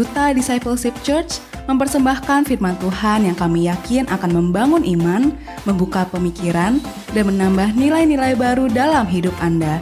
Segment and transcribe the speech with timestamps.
[0.00, 5.28] Duta Discipleship Church mempersembahkan firman Tuhan yang kami yakin akan membangun iman,
[5.68, 6.80] membuka pemikiran,
[7.12, 9.76] dan menambah nilai-nilai baru dalam hidup Anda.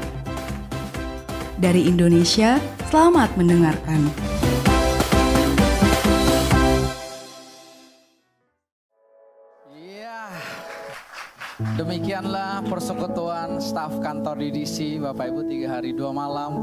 [1.63, 2.59] Dari Indonesia,
[2.91, 4.28] selamat mendengarkan.
[11.59, 16.55] Demikianlah persekutuan staf kantor DDC Bapak Ibu tiga hari dua malam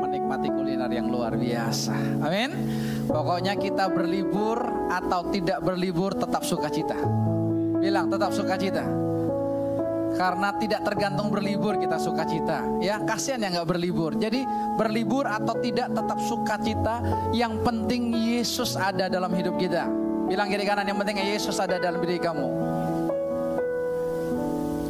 [0.00, 1.92] menikmati kuliner yang luar biasa.
[2.24, 2.56] Amin.
[3.04, 4.56] Pokoknya kita berlibur
[4.88, 6.96] atau tidak berlibur tetap sukacita.
[7.76, 8.88] Bilang tetap sukacita.
[10.16, 12.64] Karena tidak tergantung berlibur kita sukacita.
[12.80, 14.16] Ya kasihan yang nggak berlibur.
[14.16, 14.48] Jadi
[14.80, 17.04] berlibur atau tidak tetap sukacita.
[17.36, 19.84] Yang penting Yesus ada dalam hidup kita.
[20.24, 22.48] Bilang kiri kanan yang penting Yesus ada dalam diri kamu.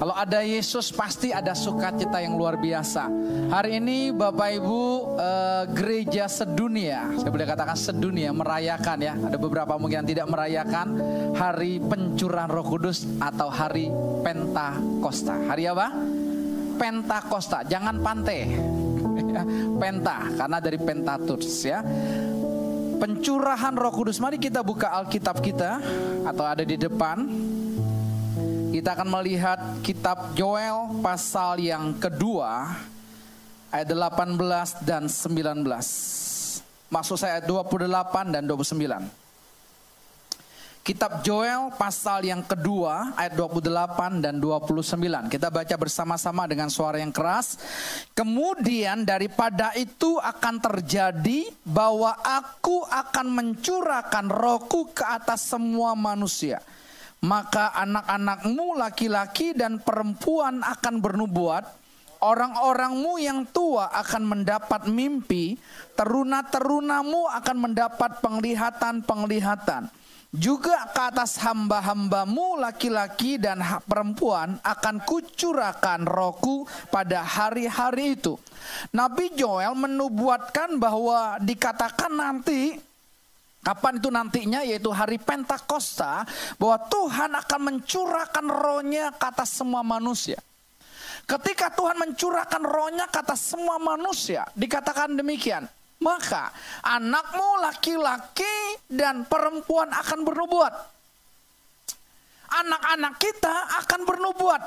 [0.08, 3.12] Kalau ada Yesus pasti ada sukacita yang luar biasa.
[3.52, 4.80] Hari ini Bapak Ibu
[5.20, 9.12] uh, gereja sedunia, saya boleh katakan sedunia merayakan ya.
[9.12, 10.96] Ada beberapa mungkin yang tidak merayakan
[11.36, 13.92] hari pencurahan Roh Kudus atau hari
[14.24, 15.44] Pentakosta.
[15.44, 15.92] Hari apa?
[16.80, 18.48] Pentakosta, jangan pantai.
[19.84, 21.84] Penta karena dari Pentatus ya.
[22.96, 24.16] Pencurahan Roh Kudus.
[24.24, 25.84] Mari kita buka Alkitab kita
[26.24, 27.28] atau ada di depan.
[28.68, 32.76] Kita akan melihat kitab Joel pasal yang kedua
[33.72, 35.64] ayat 18 dan 19.
[36.92, 37.88] Maksud saya ayat 28
[38.28, 40.84] dan 29.
[40.84, 45.32] Kitab Joel pasal yang kedua ayat 28 dan 29.
[45.32, 47.56] Kita baca bersama-sama dengan suara yang keras.
[48.12, 56.60] Kemudian daripada itu akan terjadi bahwa aku akan mencurahkan rohku ke atas semua manusia
[57.24, 61.64] maka anak-anakmu laki-laki dan perempuan akan bernubuat,
[62.22, 65.58] orang-orangmu yang tua akan mendapat mimpi,
[65.98, 69.90] teruna-terunamu akan mendapat penglihatan-penglihatan.
[70.28, 78.36] Juga ke atas hamba-hambamu laki-laki dan perempuan akan kucurahkan rohku pada hari-hari itu.
[78.92, 82.76] Nabi Joel menubuatkan bahwa dikatakan nanti
[83.68, 86.24] Kapan itu nantinya yaitu hari Pentakosta
[86.56, 90.40] bahwa Tuhan akan mencurahkan rohnya ke atas semua manusia.
[91.28, 95.68] Ketika Tuhan mencurahkan rohnya ke atas semua manusia, dikatakan demikian.
[96.00, 96.48] Maka
[96.80, 100.72] anakmu laki-laki dan perempuan akan bernubuat.
[102.48, 104.62] Anak-anak kita akan bernubuat.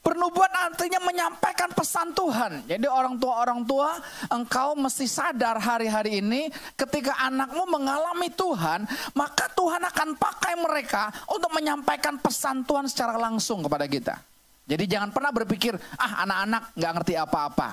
[0.00, 2.64] Bernubuat artinya menyampaikan pesan Tuhan.
[2.64, 4.00] Jadi orang tua-orang tua,
[4.32, 11.52] engkau mesti sadar hari-hari ini ketika anakmu mengalami Tuhan, maka Tuhan akan pakai mereka untuk
[11.52, 14.16] menyampaikan pesan Tuhan secara langsung kepada kita.
[14.64, 17.68] Jadi jangan pernah berpikir, ah anak-anak nggak ngerti apa-apa.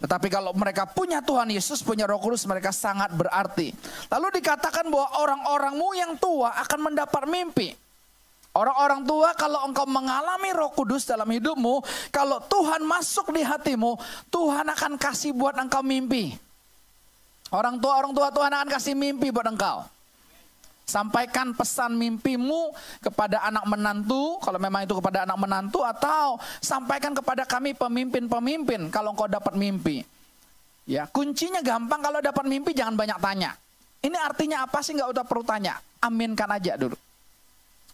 [0.00, 3.74] Tetapi kalau mereka punya Tuhan Yesus, punya roh kudus, mereka sangat berarti.
[4.08, 7.89] Lalu dikatakan bahwa orang-orangmu yang tua akan mendapat mimpi.
[8.50, 13.94] Orang-orang tua kalau engkau mengalami roh kudus dalam hidupmu, kalau Tuhan masuk di hatimu,
[14.26, 16.34] Tuhan akan kasih buat engkau mimpi.
[17.54, 19.86] Orang tua, orang tua Tuhan akan kasih mimpi buat engkau.
[20.82, 27.46] Sampaikan pesan mimpimu kepada anak menantu, kalau memang itu kepada anak menantu, atau sampaikan kepada
[27.46, 30.02] kami pemimpin-pemimpin kalau engkau dapat mimpi.
[30.90, 33.54] Ya, kuncinya gampang kalau dapat mimpi jangan banyak tanya.
[34.02, 36.98] Ini artinya apa sih nggak usah perlu tanya, aminkan aja dulu.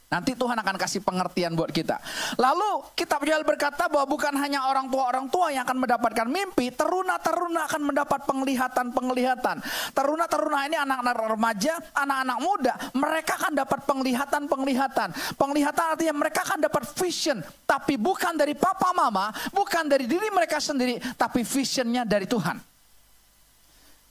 [0.07, 1.99] Nanti Tuhan akan kasih pengertian buat kita.
[2.39, 7.67] Lalu kitab Joel berkata bahwa bukan hanya orang tua-orang tua yang akan mendapatkan mimpi, teruna-teruna
[7.67, 9.57] akan mendapat penglihatan-penglihatan.
[9.91, 15.09] Teruna-teruna ini anak-anak remaja, anak-anak muda, mereka akan dapat penglihatan-penglihatan.
[15.35, 20.63] Penglihatan artinya mereka akan dapat vision, tapi bukan dari papa mama, bukan dari diri mereka
[20.63, 22.63] sendiri, tapi visionnya dari Tuhan.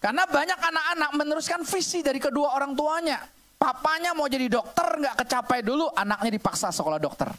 [0.03, 3.31] Karena banyak anak-anak meneruskan visi dari kedua orang tuanya.
[3.55, 7.31] Papanya mau jadi dokter nggak kecapai dulu, anaknya dipaksa sekolah dokter.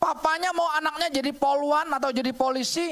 [0.00, 2.88] Papanya mau anaknya jadi poluan atau jadi polisi,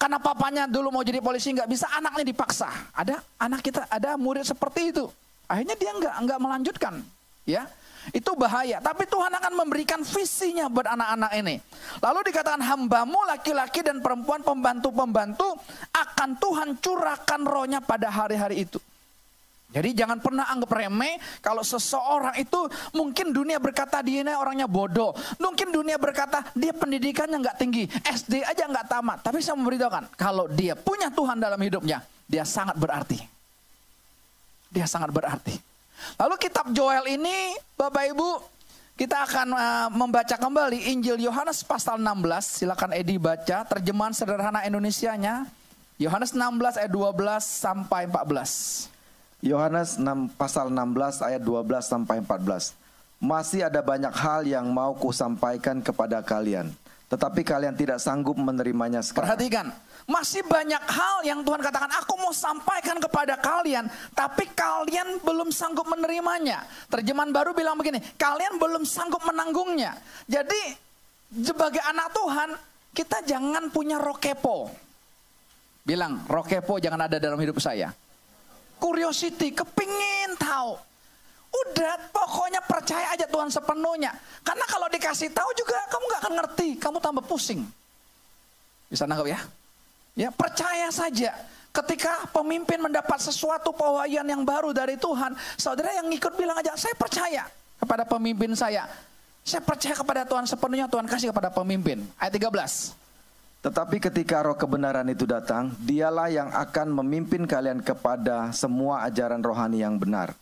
[0.00, 2.72] karena papanya dulu mau jadi polisi nggak bisa, anaknya dipaksa.
[2.96, 5.04] Ada anak kita, ada murid seperti itu.
[5.44, 6.94] Akhirnya dia nggak nggak melanjutkan,
[7.44, 7.68] ya.
[8.10, 8.82] Itu bahaya.
[8.82, 11.62] Tapi Tuhan akan memberikan visinya buat anak-anak ini.
[12.02, 15.54] Lalu dikatakan hambamu laki-laki dan perempuan pembantu-pembantu
[15.94, 18.82] akan Tuhan curahkan rohnya pada hari-hari itu.
[19.72, 25.16] Jadi jangan pernah anggap remeh kalau seseorang itu mungkin dunia berkata dia ini orangnya bodoh.
[25.40, 29.18] Mungkin dunia berkata dia pendidikannya nggak tinggi, SD aja nggak tamat.
[29.24, 33.16] Tapi saya memberitahukan kalau dia punya Tuhan dalam hidupnya, dia sangat berarti.
[34.68, 35.56] Dia sangat berarti.
[36.20, 38.30] Lalu kitab Joel ini, Bapak Ibu,
[38.96, 42.60] kita akan uh, membaca kembali Injil Yohanes pasal 16.
[42.60, 45.48] Silakan Edi baca terjemahan sederhana Indonesianya.
[45.96, 48.92] Yohanes 16 ayat 12 sampai 14.
[49.42, 52.78] Yohanes 6 pasal 16 ayat 12 sampai 14.
[53.18, 56.70] Masih ada banyak hal yang mau kusampaikan kepada kalian,
[57.10, 59.34] tetapi kalian tidak sanggup menerimanya sekarang.
[59.34, 59.66] Perhatikan,
[60.06, 65.86] masih banyak hal yang Tuhan katakan, aku mau sampaikan kepada kalian, tapi kalian belum sanggup
[65.90, 66.66] menerimanya.
[66.90, 69.98] Terjemahan baru bilang begini, kalian belum sanggup menanggungnya.
[70.26, 70.78] Jadi,
[71.46, 72.50] sebagai anak Tuhan,
[72.94, 74.70] kita jangan punya rokepo.
[75.82, 77.90] Bilang, rokepo jangan ada dalam hidup saya.
[78.82, 80.74] Curiosity, kepingin tahu.
[81.52, 84.10] Udah, pokoknya percaya aja Tuhan sepenuhnya.
[84.42, 87.62] Karena kalau dikasih tahu juga kamu gak akan ngerti, kamu tambah pusing.
[88.90, 89.40] Bisa nangkep ya?
[90.18, 91.30] Ya, percaya saja.
[91.72, 96.92] Ketika pemimpin mendapat sesuatu pewahyuan yang baru dari Tuhan, saudara yang ngikut bilang aja, saya
[96.98, 97.48] percaya
[97.80, 98.84] kepada pemimpin saya.
[99.40, 102.04] Saya percaya kepada Tuhan sepenuhnya, Tuhan kasih kepada pemimpin.
[102.20, 103.01] Ayat 13.
[103.62, 109.86] Tetapi ketika roh kebenaran itu datang, dialah yang akan memimpin kalian kepada semua ajaran rohani
[109.86, 110.34] yang benar.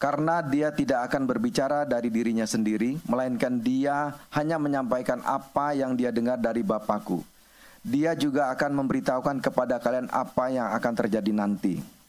[0.00, 6.08] Karena dia tidak akan berbicara dari dirinya sendiri, melainkan dia hanya menyampaikan apa yang dia
[6.08, 7.20] dengar dari Bapakku.
[7.84, 12.01] Dia juga akan memberitahukan kepada kalian apa yang akan terjadi nanti.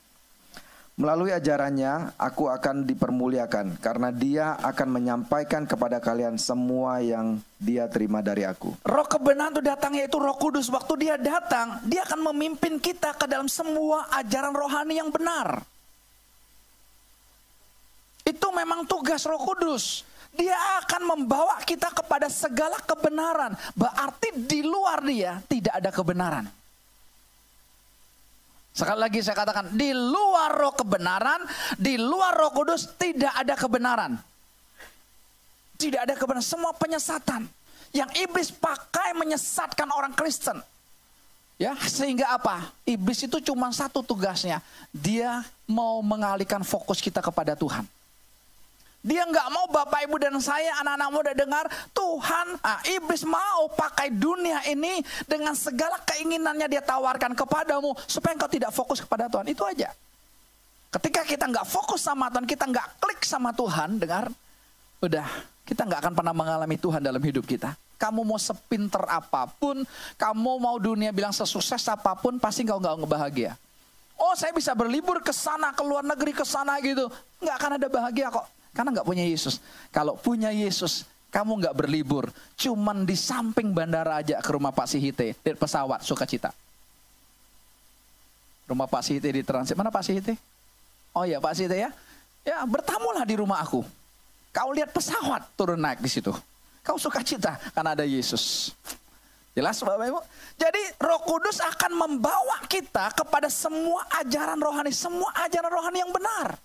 [0.93, 8.21] Melalui ajarannya, aku akan dipermuliakan karena dia akan menyampaikan kepada kalian semua yang dia terima
[8.21, 8.77] dari aku.
[8.85, 10.69] Roh kebenaran itu datang yaitu roh kudus.
[10.69, 15.65] Waktu dia datang, dia akan memimpin kita ke dalam semua ajaran rohani yang benar.
[18.21, 20.05] Itu memang tugas roh kudus.
[20.37, 23.57] Dia akan membawa kita kepada segala kebenaran.
[23.73, 26.62] Berarti di luar dia tidak ada kebenaran.
[28.73, 31.45] Sekali lagi saya katakan, di luar roh kebenaran,
[31.77, 34.17] di luar roh kudus tidak ada kebenaran.
[35.77, 37.45] Tidak ada kebenaran, semua penyesatan.
[37.93, 40.57] Yang iblis pakai menyesatkan orang Kristen.
[41.61, 42.73] Ya, sehingga apa?
[42.81, 44.57] Iblis itu cuma satu tugasnya.
[44.89, 47.85] Dia mau mengalihkan fokus kita kepada Tuhan.
[49.03, 54.07] Dia nggak mau Bapak Ibu dan saya anak-anak muda dengar Tuhan, ah, iblis mau pakai
[54.07, 59.51] dunia ini dengan segala keinginannya dia tawarkan kepadamu supaya engkau tidak fokus kepada Tuhan.
[59.51, 59.91] Itu aja.
[60.87, 64.31] Ketika kita nggak fokus sama Tuhan, kita nggak klik sama Tuhan, dengar,
[65.03, 65.27] udah
[65.67, 67.75] kita nggak akan pernah mengalami Tuhan dalam hidup kita.
[67.99, 69.83] Kamu mau sepinter apa pun,
[70.15, 73.59] kamu mau dunia bilang sesukses apa pun, pasti engkau nggak bahagia.
[74.15, 77.11] Oh saya bisa berlibur ke sana, ke luar negeri ke sana gitu.
[77.43, 78.47] Nggak akan ada bahagia kok.
[78.73, 79.61] Karena nggak punya Yesus.
[79.93, 82.29] Kalau punya Yesus, kamu nggak berlibur.
[82.57, 85.37] Cuman di samping bandara aja ke rumah Pak Sihite.
[85.37, 86.49] Di pesawat, sukacita.
[88.65, 89.77] Rumah Pak Sihite di transit.
[89.77, 90.33] Mana Pak Sihite?
[91.13, 91.89] Oh ya Pak Sihite ya.
[92.41, 93.85] Ya bertamulah di rumah aku.
[94.53, 96.33] Kau lihat pesawat turun naik di situ.
[96.83, 98.73] Kau sukacita karena ada Yesus.
[99.53, 100.21] Jelas Bapak Ibu?
[100.57, 104.89] Jadi roh kudus akan membawa kita kepada semua ajaran rohani.
[104.89, 106.57] Semua ajaran rohani yang benar.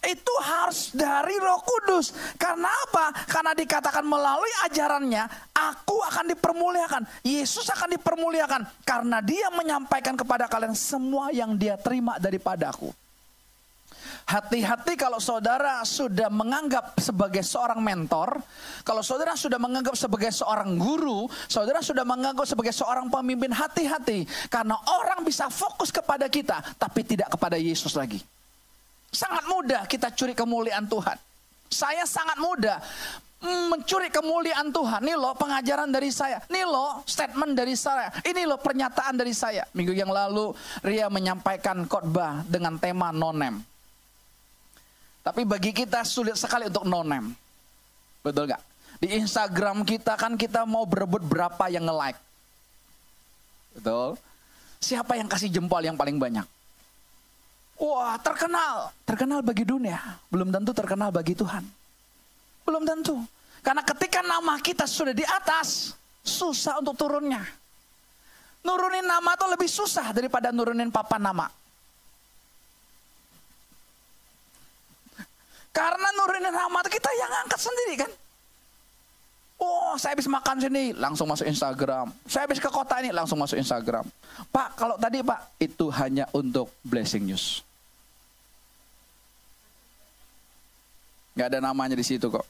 [0.00, 2.12] Itu harus dari roh kudus.
[2.40, 3.12] Karena apa?
[3.28, 7.02] Karena dikatakan melalui ajarannya, aku akan dipermuliakan.
[7.26, 8.86] Yesus akan dipermuliakan.
[8.86, 12.92] Karena dia menyampaikan kepada kalian semua yang dia terima daripada aku.
[14.30, 18.38] Hati-hati kalau saudara sudah menganggap sebagai seorang mentor,
[18.86, 24.30] kalau saudara sudah menganggap sebagai seorang guru, saudara sudah menganggap sebagai seorang pemimpin, hati-hati.
[24.46, 28.22] Karena orang bisa fokus kepada kita, tapi tidak kepada Yesus lagi.
[29.10, 31.18] Sangat mudah kita curi kemuliaan Tuhan.
[31.70, 32.78] Saya sangat mudah
[33.40, 35.00] mencuri kemuliaan Tuhan.
[35.00, 36.38] Ini loh pengajaran dari saya.
[36.46, 38.12] Ini loh statement dari saya.
[38.22, 39.64] Ini loh pernyataan dari saya.
[39.72, 40.52] Minggu yang lalu
[40.84, 43.58] Ria menyampaikan khotbah dengan tema nonem.
[45.20, 47.32] Tapi bagi kita sulit sekali untuk nonem.
[48.20, 48.62] Betul gak?
[49.00, 52.20] Di Instagram kita kan kita mau berebut berapa yang nge-like.
[53.72, 54.20] Betul?
[54.80, 56.44] Siapa yang kasih jempol yang paling banyak?
[57.80, 59.96] Wah terkenal, terkenal bagi dunia,
[60.28, 61.64] belum tentu terkenal bagi Tuhan.
[62.68, 63.16] Belum tentu.
[63.64, 67.40] Karena ketika nama kita sudah di atas, susah untuk turunnya.
[68.60, 71.48] Nurunin nama itu lebih susah daripada nurunin papan nama.
[75.72, 78.12] Karena nurunin nama kita yang angkat sendiri kan.
[79.60, 82.12] Oh, saya habis makan sini, langsung masuk Instagram.
[82.28, 84.04] Saya habis ke kota ini, langsung masuk Instagram.
[84.52, 87.60] Pak, kalau tadi Pak, itu hanya untuk blessing news.
[91.34, 92.46] Gak ada namanya di situ kok.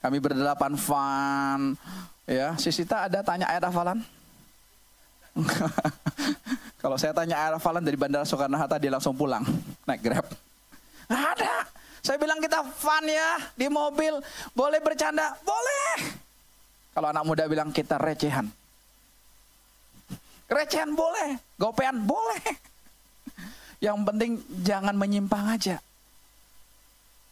[0.00, 1.76] Kami berdelapan fun.
[2.24, 4.00] Ya, Sisita ada tanya ayat hafalan?
[6.82, 9.44] Kalau saya tanya ayat hafalan dari Bandara Soekarno-Hatta dia langsung pulang
[9.84, 10.26] naik Grab.
[11.10, 11.54] Gak ada.
[12.00, 14.16] Saya bilang kita fun ya di mobil.
[14.56, 15.36] Boleh bercanda?
[15.44, 16.16] Boleh.
[16.96, 18.48] Kalau anak muda bilang kita recehan.
[20.50, 22.42] Recehan boleh, gopean boleh.
[23.84, 24.30] Yang penting
[24.66, 25.78] jangan menyimpang aja.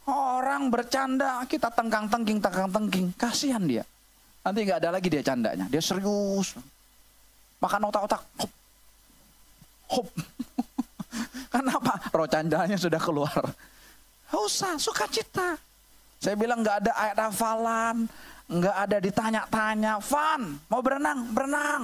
[0.09, 3.13] Orang bercanda, kita tengkang-tengking, tengkang-tengking.
[3.21, 3.85] Kasihan dia.
[4.41, 5.69] Nanti nggak ada lagi dia candanya.
[5.69, 6.57] Dia serius.
[7.61, 8.23] Makan otak-otak.
[8.41, 8.53] Hop.
[9.93, 10.09] Hop.
[11.53, 11.93] Kenapa?
[12.09, 13.45] Roh candanya sudah keluar.
[14.33, 15.61] Usah, sukacita.
[16.17, 17.97] Saya bilang nggak ada ayat hafalan,
[18.49, 19.93] nggak ada ditanya-tanya.
[20.01, 21.83] Fun, mau berenang, berenang.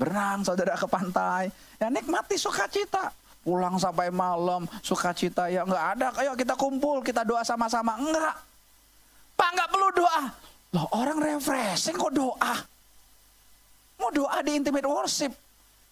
[0.00, 1.52] Berenang saudara ke pantai.
[1.76, 3.12] Ya nikmati sukacita.
[3.44, 6.08] Pulang sampai malam, sukacita ya nggak ada.
[6.16, 7.92] Ayo kita kumpul, kita doa sama-sama.
[8.00, 8.34] Enggak.
[9.36, 10.22] Pak nggak perlu doa.
[10.72, 12.54] Loh orang refreshing kok doa.
[14.00, 15.30] Mau doa di intimate worship.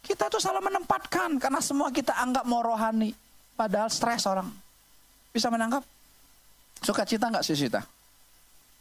[0.02, 3.14] Kita tuh salah menempatkan karena semua kita anggap mau rohani.
[3.54, 4.48] Padahal stres orang.
[5.30, 5.84] Bisa menangkap?
[6.82, 7.80] Sukacita nggak Sisita?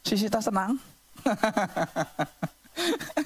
[0.01, 0.73] Sisita senang?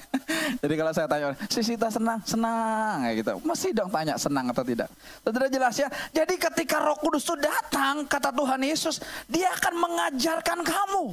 [0.62, 2.18] Jadi kalau saya tanya, Sisita senang?
[2.22, 3.32] Senang kayak gitu.
[3.42, 4.88] Mesti dong tanya senang atau tidak.
[5.26, 5.88] Sudah jelas ya.
[6.14, 11.04] Jadi ketika Roh Kudus itu datang, kata Tuhan Yesus, dia akan mengajarkan kamu.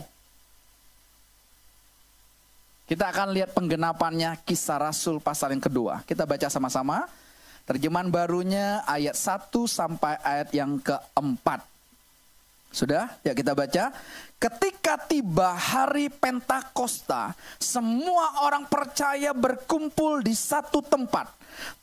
[2.84, 6.06] Kita akan lihat penggenapannya kisah Rasul pasal yang kedua.
[6.06, 7.10] Kita baca sama-sama.
[7.64, 11.73] Terjemahan barunya ayat 1 sampai ayat yang keempat.
[12.74, 13.22] Sudah?
[13.22, 13.94] Ya kita baca.
[14.42, 21.30] Ketika tiba hari Pentakosta, semua orang percaya berkumpul di satu tempat.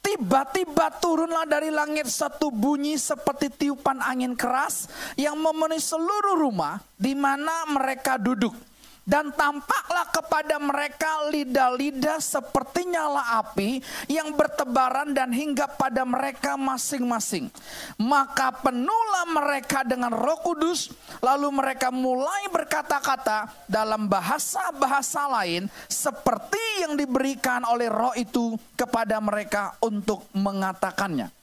[0.03, 7.15] Tiba-tiba turunlah dari langit satu bunyi seperti tiupan angin keras yang memenuhi seluruh rumah di
[7.15, 8.53] mana mereka duduk.
[9.11, 17.51] Dan tampaklah kepada mereka lidah-lidah seperti nyala api yang bertebaran dan hingga pada mereka masing-masing.
[17.99, 26.95] Maka penuhlah mereka dengan roh kudus, lalu mereka mulai berkata-kata dalam bahasa-bahasa lain seperti yang
[26.95, 31.40] diberikan oleh roh itu kepada mereka untuk mengatakannya.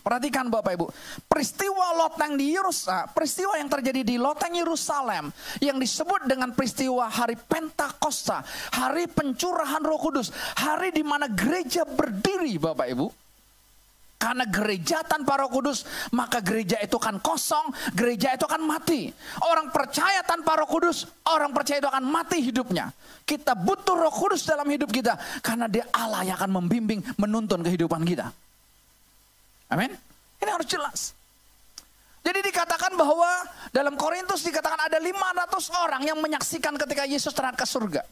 [0.00, 0.86] Perhatikan Bapak Ibu,
[1.26, 7.34] peristiwa loteng di Yerusalem, peristiwa yang terjadi di loteng Yerusalem yang disebut dengan peristiwa hari
[7.36, 8.44] Pentakosta,
[8.76, 13.06] hari pencurahan Roh Kudus, hari di mana gereja berdiri Bapak Ibu.
[14.16, 15.84] Karena gereja tanpa roh kudus,
[16.16, 19.12] maka gereja itu akan kosong, gereja itu akan mati.
[19.44, 22.88] Orang percaya tanpa roh kudus, orang percaya itu akan mati hidupnya.
[23.28, 28.08] Kita butuh roh kudus dalam hidup kita, karena dia Allah yang akan membimbing, menuntun kehidupan
[28.08, 28.32] kita.
[29.66, 29.90] Amin.
[30.38, 31.00] Ini harus jelas.
[32.26, 33.30] Jadi dikatakan bahwa
[33.70, 35.46] dalam Korintus dikatakan ada 500
[35.78, 38.02] orang yang menyaksikan ketika Yesus terangkat ke surga.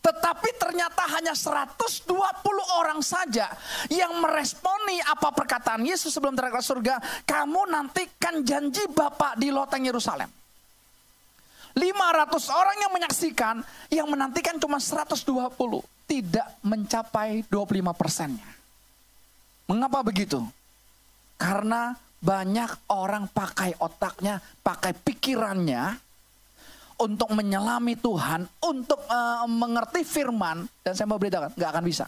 [0.00, 2.08] Tetapi ternyata hanya 120
[2.80, 3.52] orang saja
[3.92, 6.94] yang meresponi apa perkataan Yesus sebelum terangkat ke surga.
[7.28, 10.32] Kamu nantikan janji Bapak di loteng Yerusalem.
[11.76, 13.60] 500 orang yang menyaksikan,
[13.92, 15.28] yang menantikan cuma 120.
[16.08, 18.55] Tidak mencapai 25 persennya.
[19.66, 20.38] Mengapa begitu?
[21.36, 21.92] Karena
[22.22, 25.98] banyak orang pakai otaknya, pakai pikirannya
[27.02, 32.06] untuk menyelami Tuhan, untuk uh, mengerti firman, dan saya mau beritahu, nggak akan bisa.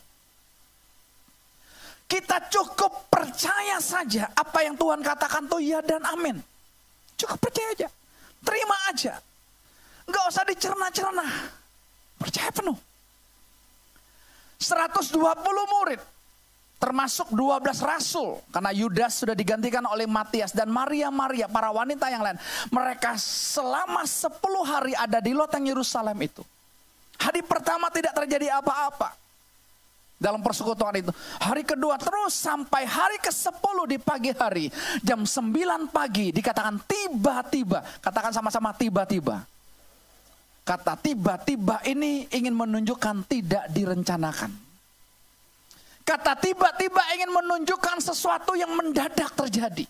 [2.09, 6.41] Kita cukup percaya saja apa yang Tuhan katakan tuh ya dan amin.
[7.21, 7.89] Cukup percaya aja.
[8.41, 9.15] Terima aja.
[10.09, 11.27] Nggak usah dicerna-cerna.
[12.17, 12.79] Percaya penuh.
[14.57, 15.21] 120
[15.69, 16.01] murid
[16.79, 18.39] termasuk 12 rasul.
[18.55, 22.39] Karena Yudas sudah digantikan oleh Matias dan Maria Maria para wanita yang lain.
[22.71, 26.43] Mereka selama 10 hari ada di loteng Yerusalem itu.
[27.19, 29.11] Hari pertama tidak terjadi apa-apa.
[30.19, 31.15] Dalam persekutuan itu.
[31.39, 34.67] Hari kedua terus sampai hari ke-10 di pagi hari.
[35.03, 37.83] Jam 9 pagi dikatakan tiba-tiba.
[38.03, 39.47] Katakan sama-sama tiba-tiba.
[40.67, 44.68] Kata tiba-tiba ini ingin menunjukkan tidak direncanakan
[46.09, 49.85] Kata tiba-tiba ingin menunjukkan sesuatu yang mendadak terjadi.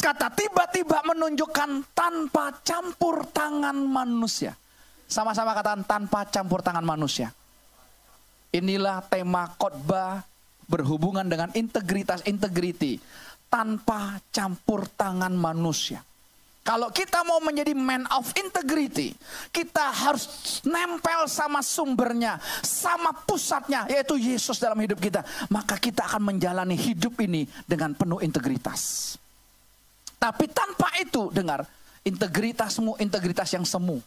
[0.00, 4.56] Kata tiba-tiba menunjukkan tanpa campur tangan manusia.
[5.04, 7.28] Sama-sama katakan tanpa campur tangan manusia.
[8.56, 10.24] Inilah tema khotbah
[10.64, 12.96] berhubungan dengan integritas integriti
[13.52, 16.00] tanpa campur tangan manusia.
[16.68, 19.16] Kalau kita mau menjadi man of integrity,
[19.48, 25.24] kita harus nempel sama sumbernya, sama pusatnya, yaitu Yesus dalam hidup kita.
[25.48, 29.16] Maka kita akan menjalani hidup ini dengan penuh integritas.
[30.20, 31.64] Tapi tanpa itu, dengar,
[32.04, 34.04] integritasmu integritas yang semu.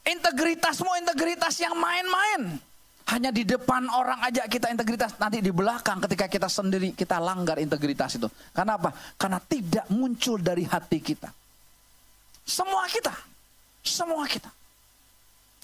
[0.00, 2.56] Integritasmu integritas yang main-main.
[3.06, 7.54] Hanya di depan orang aja kita integritas, nanti di belakang ketika kita sendiri kita langgar
[7.62, 8.26] integritas itu.
[8.50, 8.90] Karena apa?
[9.14, 11.30] Karena tidak muncul dari hati kita.
[12.42, 13.14] Semua kita,
[13.86, 14.50] semua kita.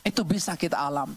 [0.07, 1.11] Itu bisa kita alam.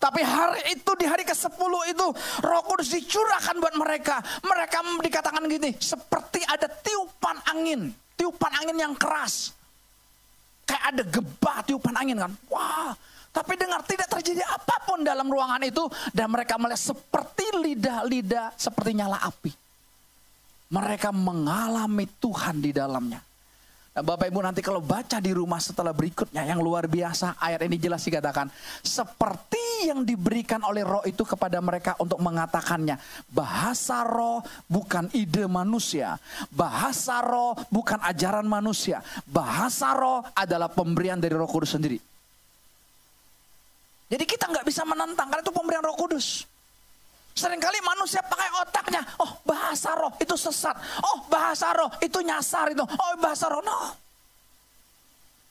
[0.00, 2.06] Tapi hari itu di hari ke-10 itu
[2.40, 4.24] Roh Kudus dicurahkan buat mereka.
[4.40, 9.52] Mereka dikatakan gini, seperti ada tiupan angin, tiupan angin yang keras.
[10.64, 12.32] Kayak ada gebah tiupan angin kan.
[12.48, 12.96] Wah,
[13.30, 15.86] tapi dengar tidak terjadi apa pun dalam ruangan itu.
[16.10, 19.54] Dan mereka melihat seperti lidah-lidah seperti nyala api.
[20.70, 23.22] Mereka mengalami Tuhan di dalamnya.
[23.90, 27.74] Nah, Bapak Ibu nanti kalau baca di rumah setelah berikutnya yang luar biasa ayat ini
[27.74, 28.46] jelas dikatakan
[28.86, 32.94] seperti yang diberikan oleh roh itu kepada mereka untuk mengatakannya.
[33.34, 36.22] Bahasa roh bukan ide manusia.
[36.54, 39.02] Bahasa roh bukan ajaran manusia.
[39.26, 42.09] Bahasa roh adalah pemberian dari roh kudus sendiri
[44.10, 46.44] jadi kita nggak bisa menentang karena itu pemberian roh kudus
[47.30, 49.02] Seringkali manusia pakai otaknya.
[49.22, 50.74] Oh bahasa roh itu sesat.
[51.00, 52.82] Oh bahasa roh itu nyasar itu.
[52.82, 53.94] Oh bahasa roh no.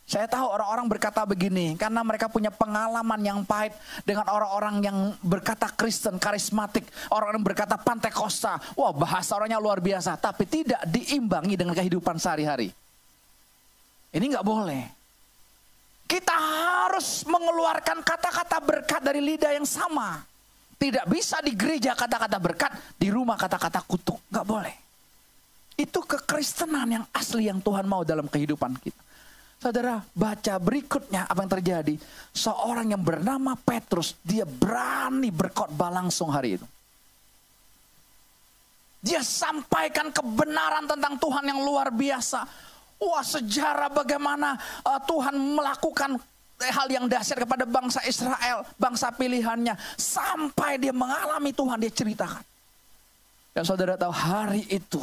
[0.10, 5.70] Saya tahu orang-orang berkata begini karena mereka punya pengalaman yang pahit dengan orang-orang yang berkata
[5.70, 6.82] Kristen, karismatik,
[7.14, 8.58] orang-orang berkata Pantekosta.
[8.74, 12.74] Wah, bahasa orangnya luar biasa, tapi tidak diimbangi dengan kehidupan sehari-hari.
[14.10, 14.99] Ini nggak boleh.
[16.10, 20.26] Kita harus mengeluarkan kata-kata berkat dari lidah yang sama.
[20.80, 24.18] Tidak bisa di gereja kata-kata berkat, di rumah kata-kata kutuk.
[24.26, 24.74] Gak boleh.
[25.78, 29.02] Itu kekristenan yang asli yang Tuhan mau dalam kehidupan kita.
[29.60, 31.96] Saudara, baca berikutnya apa yang terjadi.
[32.32, 36.68] Seorang yang bernama Petrus, dia berani berkhotbah langsung hari itu.
[39.00, 42.44] Dia sampaikan kebenaran tentang Tuhan yang luar biasa.
[43.00, 46.20] Wah sejarah bagaimana uh, Tuhan melakukan
[46.68, 49.80] hal yang dahsyat kepada bangsa Israel, bangsa pilihannya.
[49.96, 52.44] Sampai dia mengalami Tuhan, dia ceritakan.
[53.56, 55.00] Dan saudara tahu hari itu,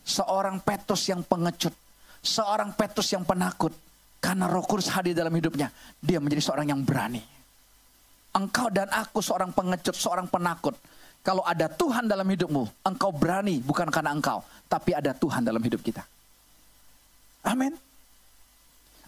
[0.00, 1.76] seorang Petrus yang pengecut,
[2.24, 3.76] seorang Petrus yang penakut,
[4.24, 5.68] karena roh kudus hadir dalam hidupnya,
[6.00, 7.20] dia menjadi seorang yang berani.
[8.32, 10.72] Engkau dan aku seorang pengecut, seorang penakut.
[11.20, 14.40] Kalau ada Tuhan dalam hidupmu, engkau berani bukan karena engkau,
[14.72, 16.00] tapi ada Tuhan dalam hidup kita.
[17.44, 17.72] Amin.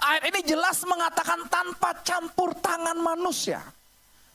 [0.02, 3.62] Ayat ini jelas mengatakan tanpa campur tangan manusia.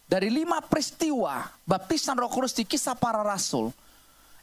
[0.07, 3.75] Dari lima peristiwa baptisan roh kudus di kisah para rasul.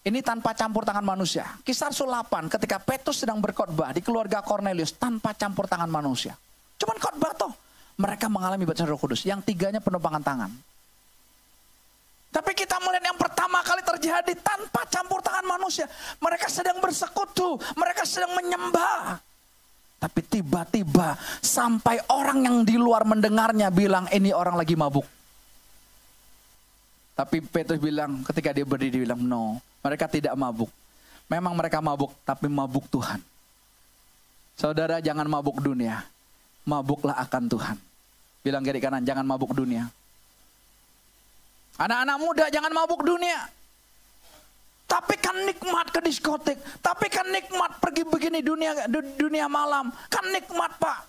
[0.05, 1.49] Ini tanpa campur tangan manusia.
[1.65, 6.37] Kisah Rasul 8 ketika Petrus sedang berkhotbah di keluarga Cornelius tanpa campur tangan manusia.
[6.77, 7.53] Cuman khotbah toh.
[7.97, 9.25] Mereka mengalami baptisan roh kudus.
[9.25, 10.53] Yang tiganya penumpangan tangan.
[12.29, 15.89] Tapi kita melihat yang pertama kali terjadi tanpa campur tangan manusia.
[16.21, 17.57] Mereka sedang bersekutu.
[17.73, 19.25] Mereka sedang menyembah.
[20.05, 25.09] Tapi tiba-tiba sampai orang yang di luar mendengarnya bilang ini orang lagi mabuk.
[27.17, 30.69] Tapi Petrus bilang ketika dia berdiri dia bilang no, mereka tidak mabuk.
[31.33, 33.17] Memang mereka mabuk tapi mabuk Tuhan.
[34.61, 36.05] Saudara jangan mabuk dunia.
[36.69, 37.77] Mabuklah akan Tuhan.
[38.45, 39.89] Bilang kiri kanan jangan mabuk dunia.
[41.81, 43.41] Anak-anak muda jangan mabuk dunia.
[44.95, 46.55] Tapi kan nikmat ke diskotik.
[46.79, 48.87] Tapi kan nikmat pergi begini dunia
[49.19, 49.91] dunia malam.
[50.07, 51.03] Kan nikmat pak.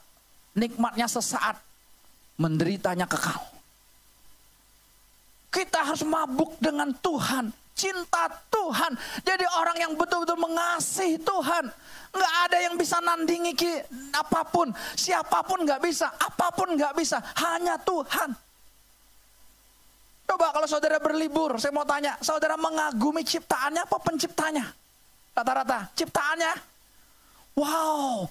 [0.58, 1.62] Nikmatnya sesaat.
[2.42, 3.38] Menderitanya kekal.
[5.54, 7.54] Kita harus mabuk dengan Tuhan.
[7.78, 8.98] Cinta Tuhan.
[9.22, 11.70] Jadi orang yang betul-betul mengasihi Tuhan.
[12.10, 13.54] Nggak ada yang bisa nandingi
[14.18, 14.74] apa pun.
[14.98, 16.10] Siapa pun nggak bisa.
[16.10, 17.22] Apa pun nggak bisa.
[17.38, 18.34] Hanya Tuhan.
[20.26, 24.66] Coba kalau saudara berlibur, saya mau tanya, saudara mengagumi ciptaannya apa penciptanya?
[25.38, 26.54] Rata-rata, ciptaannya?
[27.56, 28.28] Wow,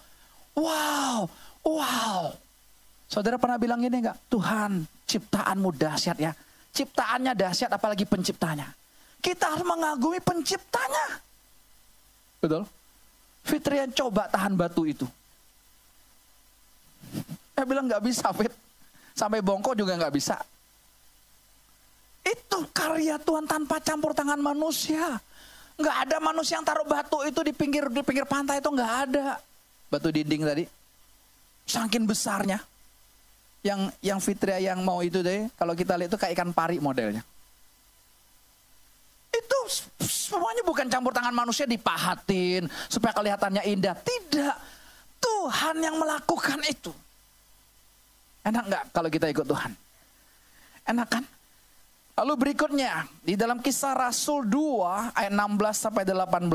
[0.58, 1.18] wow,
[1.62, 2.20] wow.
[3.06, 4.18] Saudara pernah bilang gini enggak?
[4.26, 6.32] Tuhan, ciptaanmu dahsyat ya.
[6.74, 8.66] Ciptaannya dahsyat apalagi penciptanya.
[9.22, 11.22] Kita harus mengagumi penciptanya.
[12.42, 12.66] Betul?
[13.46, 15.06] Fitrian coba tahan batu itu.
[17.54, 18.50] Saya bilang nggak bisa Fit.
[19.14, 20.36] Sampai bongkok juga nggak bisa.
[22.24, 25.20] Itu karya Tuhan tanpa campur tangan manusia.
[25.76, 29.36] Nggak ada manusia yang taruh batu itu di pinggir di pinggir pantai itu nggak ada.
[29.92, 30.64] Batu dinding tadi.
[31.68, 32.58] Saking besarnya.
[33.64, 37.24] Yang yang Fitria yang mau itu deh, kalau kita lihat itu kayak ikan pari modelnya.
[39.34, 39.58] Itu
[40.04, 43.96] semuanya bukan campur tangan manusia dipahatin supaya kelihatannya indah.
[44.04, 44.56] Tidak.
[45.18, 46.92] Tuhan yang melakukan itu.
[48.44, 49.72] Enak nggak kalau kita ikut Tuhan?
[50.84, 51.24] Enak kan?
[52.14, 56.46] Lalu berikutnya di dalam kisah Rasul 2 ayat 16 sampai 18.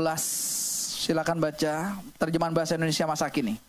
[1.04, 3.60] Silakan baca terjemahan bahasa Indonesia masa kini.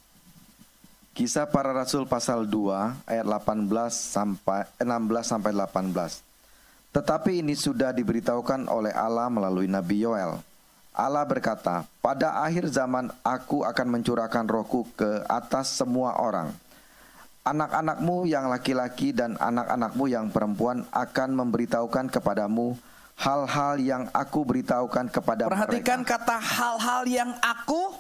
[1.12, 6.24] Kisah para rasul pasal 2 ayat 18 sampai 16 sampai 18.
[6.96, 10.40] Tetapi ini sudah diberitahukan oleh Allah melalui Nabi Yoel.
[10.96, 16.56] Allah berkata, "Pada akhir zaman aku akan mencurahkan rohku ke atas semua orang.
[17.42, 22.78] Anak-anakmu yang laki-laki dan anak-anakmu yang perempuan akan memberitahukan kepadamu
[23.18, 26.22] hal-hal yang aku beritahukan kepada Perhatikan mereka.
[26.22, 27.98] kata hal-hal yang aku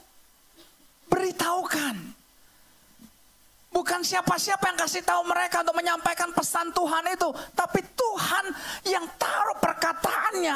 [1.10, 2.21] beritahukan.
[3.71, 8.45] Bukan siapa-siapa yang kasih tahu mereka untuk menyampaikan pesan Tuhan itu, tapi Tuhan
[8.93, 10.56] yang taruh perkataannya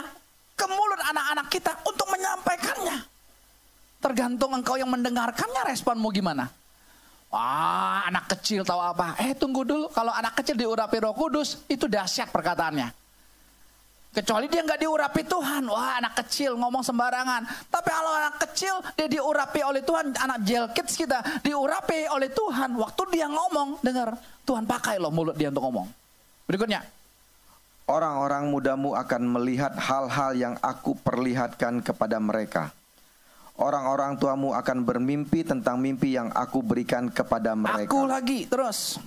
[0.54, 2.98] ke mulut anak-anak kita untuk menyampaikannya.
[4.04, 6.52] Tergantung engkau yang mendengarkannya responmu gimana.
[7.34, 9.18] Wah, anak kecil tahu apa?
[9.20, 9.92] Eh, tunggu dulu.
[9.92, 13.06] Kalau anak kecil diurapi Roh Kudus, itu dahsyat perkataannya.
[14.16, 15.68] Kecuali dia nggak diurapi Tuhan.
[15.68, 17.68] Wah, anak kecil ngomong sembarangan.
[17.68, 22.80] Tapi kalau anak kecil dia diurapi oleh Tuhan, anak jail kids kita diurapi oleh Tuhan.
[22.80, 24.16] Waktu dia ngomong, dengar,
[24.48, 25.92] Tuhan pakai loh mulut dia untuk ngomong.
[26.48, 26.88] Berikutnya.
[27.86, 32.72] Orang-orang mudamu akan melihat hal-hal yang aku perlihatkan kepada mereka.
[33.56, 37.88] Orang-orang tuamu akan bermimpi tentang mimpi yang aku berikan kepada mereka.
[37.88, 39.00] Aku lagi, terus.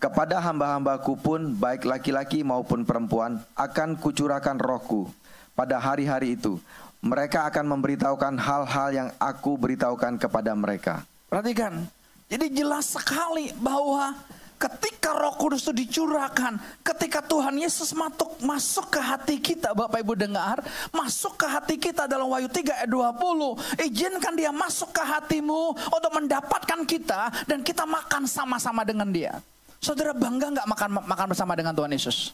[0.00, 5.06] Kepada hamba-hambaku pun, baik laki-laki maupun perempuan, akan kucurahkan rohku.
[5.52, 6.56] Pada hari-hari itu,
[7.04, 11.04] mereka akan memberitahukan hal-hal yang aku beritahukan kepada mereka.
[11.28, 11.84] Perhatikan,
[12.32, 14.16] jadi jelas sekali bahwa
[14.62, 16.54] ketika roh kudus itu dicurahkan,
[16.86, 20.62] ketika Tuhan Yesus masuk, masuk ke hati kita, Bapak Ibu dengar,
[20.94, 26.12] masuk ke hati kita dalam Wahyu 3 ayat 20, izinkan dia masuk ke hatimu untuk
[26.14, 29.42] mendapatkan kita dan kita makan sama-sama dengan dia.
[29.82, 32.30] Saudara bangga nggak makan makan bersama dengan Tuhan Yesus?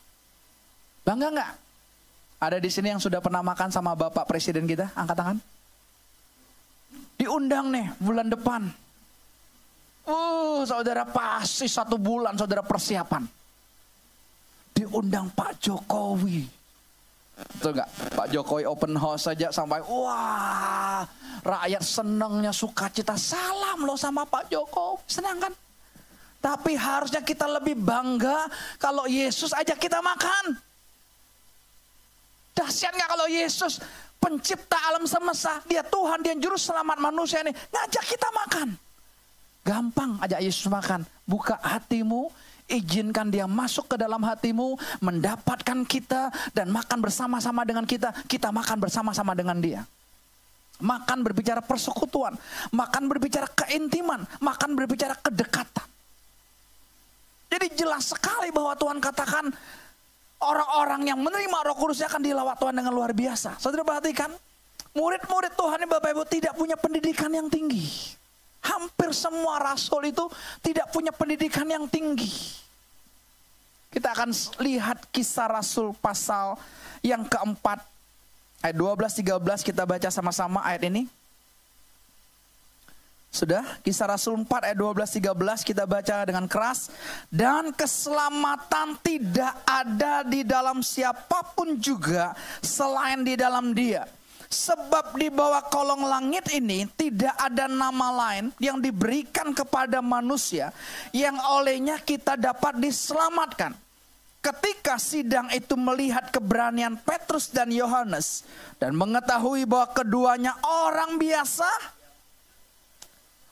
[1.09, 1.53] Bangga nggak?
[2.45, 4.93] Ada di sini yang sudah pernah makan sama Bapak Presiden kita?
[4.93, 5.39] Angkat tangan.
[7.19, 8.69] Diundang nih bulan depan
[10.09, 13.29] Uh, saudara pasti satu bulan saudara persiapan.
[14.73, 16.49] Diundang Pak Jokowi.
[17.37, 18.17] Betul nggak?
[18.17, 21.05] Pak Jokowi open house saja sampai wah
[21.45, 25.05] rakyat senangnya sukacita salam loh sama Pak Jokowi.
[25.05, 25.53] Senang kan?
[26.41, 28.49] Tapi harusnya kita lebih bangga
[28.81, 30.57] kalau Yesus ajak kita makan.
[32.57, 33.77] Dahsyat nggak kalau Yesus
[34.17, 38.88] pencipta alam semesta, dia Tuhan, dia juru selamat manusia ini ngajak kita makan.
[39.69, 41.05] Gampang ajak Yesus makan.
[41.29, 42.33] Buka hatimu,
[42.73, 48.17] izinkan dia masuk ke dalam hatimu, mendapatkan kita dan makan bersama-sama dengan kita.
[48.25, 49.85] Kita makan bersama-sama dengan dia.
[50.81, 52.33] Makan berbicara persekutuan,
[52.73, 55.85] makan berbicara keintiman, makan berbicara kedekatan.
[57.53, 59.53] Jadi jelas sekali bahwa Tuhan katakan
[60.39, 63.59] orang-orang yang menerima roh kudus akan dilawat Tuhan dengan luar biasa.
[63.61, 64.31] Saudara perhatikan,
[64.97, 68.17] murid-murid Tuhan ini Bapak Ibu tidak punya pendidikan yang tinggi.
[68.59, 70.27] Hampir semua rasul itu
[70.61, 72.31] tidak punya pendidikan yang tinggi.
[73.89, 76.61] Kita akan lihat kisah rasul pasal
[77.01, 77.81] yang keempat.
[78.59, 81.07] Ayat 12-13 kita baca sama-sama ayat ini.
[83.29, 86.89] Sudah, kisah Rasul 4 ayat 12-13 kita baca dengan keras.
[87.29, 92.33] Dan keselamatan tidak ada di dalam siapa pun juga
[92.65, 94.09] selain di dalam dia.
[94.49, 100.73] Sebab di bawah kolong langit ini tidak ada nama lain yang diberikan kepada manusia
[101.13, 103.77] yang olehnya kita dapat diselamatkan.
[104.41, 108.49] Ketika sidang itu melihat keberanian Petrus dan Yohanes
[108.81, 111.69] dan mengetahui bahwa keduanya orang biasa,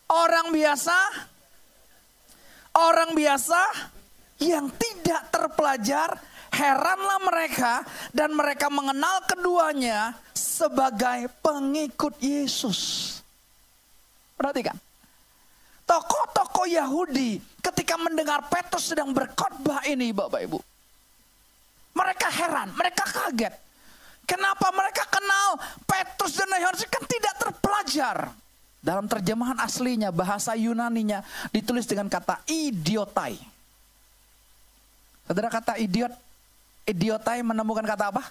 [0.09, 0.96] orang biasa,
[2.72, 3.61] orang biasa
[4.40, 6.16] yang tidak terpelajar,
[6.52, 7.82] heranlah mereka
[8.14, 13.12] dan mereka mengenal keduanya sebagai pengikut Yesus.
[14.37, 14.76] Perhatikan.
[15.87, 20.59] Tokoh-tokoh Yahudi ketika mendengar Petrus sedang berkhotbah ini Bapak Ibu.
[21.96, 23.54] Mereka heran, mereka kaget.
[24.26, 25.54] Kenapa mereka kenal
[25.87, 28.35] Petrus dan Yohanes kan tidak terpelajar.
[28.82, 33.35] Dalam terjemahan aslinya, bahasa Yunaninya ditulis dengan kata idiotai.
[35.26, 36.14] Saudara kata idiot,
[36.87, 38.22] idiotai menemukan kata apa?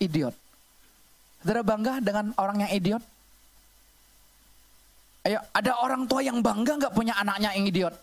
[0.00, 0.34] Idiot.
[1.44, 3.04] Saudara bangga dengan orang yang idiot?
[5.24, 7.94] Ayo, ada orang tua yang bangga nggak punya anaknya yang idiot?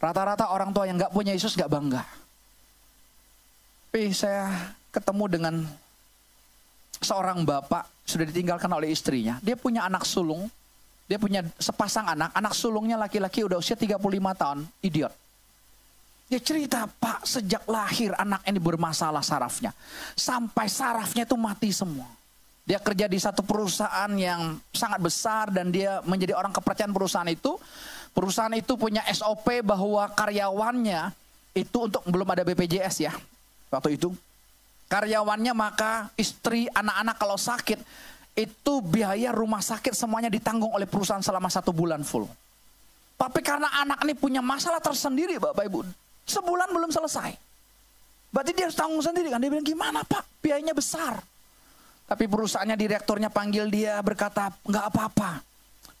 [0.00, 2.02] Rata-rata orang tua yang nggak punya Yesus nggak bangga.
[3.88, 5.54] Tapi saya ketemu dengan
[6.98, 9.38] seorang bapak sudah ditinggalkan oleh istrinya.
[9.40, 10.50] Dia punya anak sulung.
[11.06, 12.34] Dia punya sepasang anak.
[12.34, 14.00] Anak sulungnya laki-laki udah usia 35
[14.34, 14.66] tahun.
[14.82, 15.12] Idiot.
[16.34, 19.70] Dia cerita, Pak, sejak lahir anak ini bermasalah sarafnya.
[20.18, 22.10] Sampai sarafnya itu mati semua.
[22.66, 27.54] Dia kerja di satu perusahaan yang sangat besar dan dia menjadi orang kepercayaan perusahaan itu.
[28.10, 31.14] Perusahaan itu punya SOP bahwa karyawannya
[31.54, 33.14] itu untuk belum ada BPJS ya
[33.70, 34.10] waktu itu.
[34.90, 37.78] Karyawannya maka istri anak-anak kalau sakit
[38.34, 42.26] itu biaya rumah sakit semuanya ditanggung oleh perusahaan selama satu bulan full.
[43.14, 46.02] Tapi karena anak ini punya masalah tersendiri Bapak Ibu.
[46.24, 47.36] Sebulan belum selesai.
[48.34, 49.38] Berarti dia harus tanggung sendiri kan.
[49.38, 51.22] Dia bilang gimana Pak biayanya besar.
[52.04, 55.30] Tapi perusahaannya direkturnya panggil dia berkata nggak apa-apa.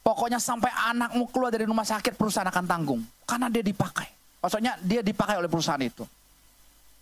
[0.04, 3.00] Pokoknya sampai anakmu keluar dari rumah sakit perusahaan akan tanggung.
[3.24, 4.08] Karena dia dipakai.
[4.44, 6.04] Maksudnya dia dipakai oleh perusahaan itu.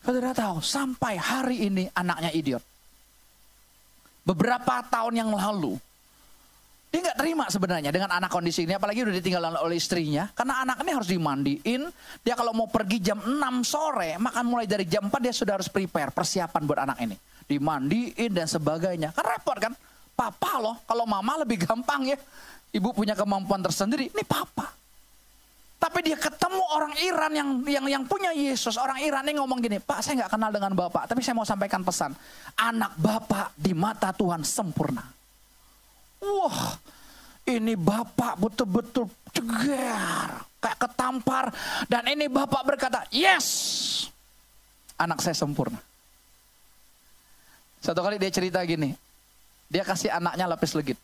[0.02, 2.62] Saudara tahu sampai hari ini anaknya idiot.
[4.22, 5.74] Beberapa tahun yang lalu
[6.92, 10.28] dia nggak terima sebenarnya dengan anak kondisi ini, apalagi udah ditinggal oleh istrinya.
[10.36, 11.88] Karena anak ini harus dimandiin.
[12.20, 13.32] Dia kalau mau pergi jam 6
[13.64, 17.16] sore, makan mulai dari jam 4 dia sudah harus prepare, persiapan buat anak ini.
[17.48, 19.16] Dimandiin dan sebagainya.
[19.16, 19.72] Kan repot kan?
[20.12, 22.20] Papa loh, kalau mama lebih gampang ya.
[22.76, 24.68] Ibu punya kemampuan tersendiri, ini papa.
[25.80, 28.76] Tapi dia ketemu orang Iran yang yang yang punya Yesus.
[28.76, 31.08] Orang Iran ini ngomong gini, Pak saya nggak kenal dengan Bapak.
[31.08, 32.12] Tapi saya mau sampaikan pesan.
[32.60, 35.21] Anak Bapak di mata Tuhan sempurna.
[36.22, 36.78] Wah,
[37.50, 41.50] ini bapak betul-betul cegar, kayak ketampar.
[41.90, 44.06] Dan ini bapak berkata, yes,
[44.94, 45.82] anak saya sempurna.
[47.82, 48.94] Satu kali dia cerita gini,
[49.66, 50.98] dia kasih anaknya lapis legit.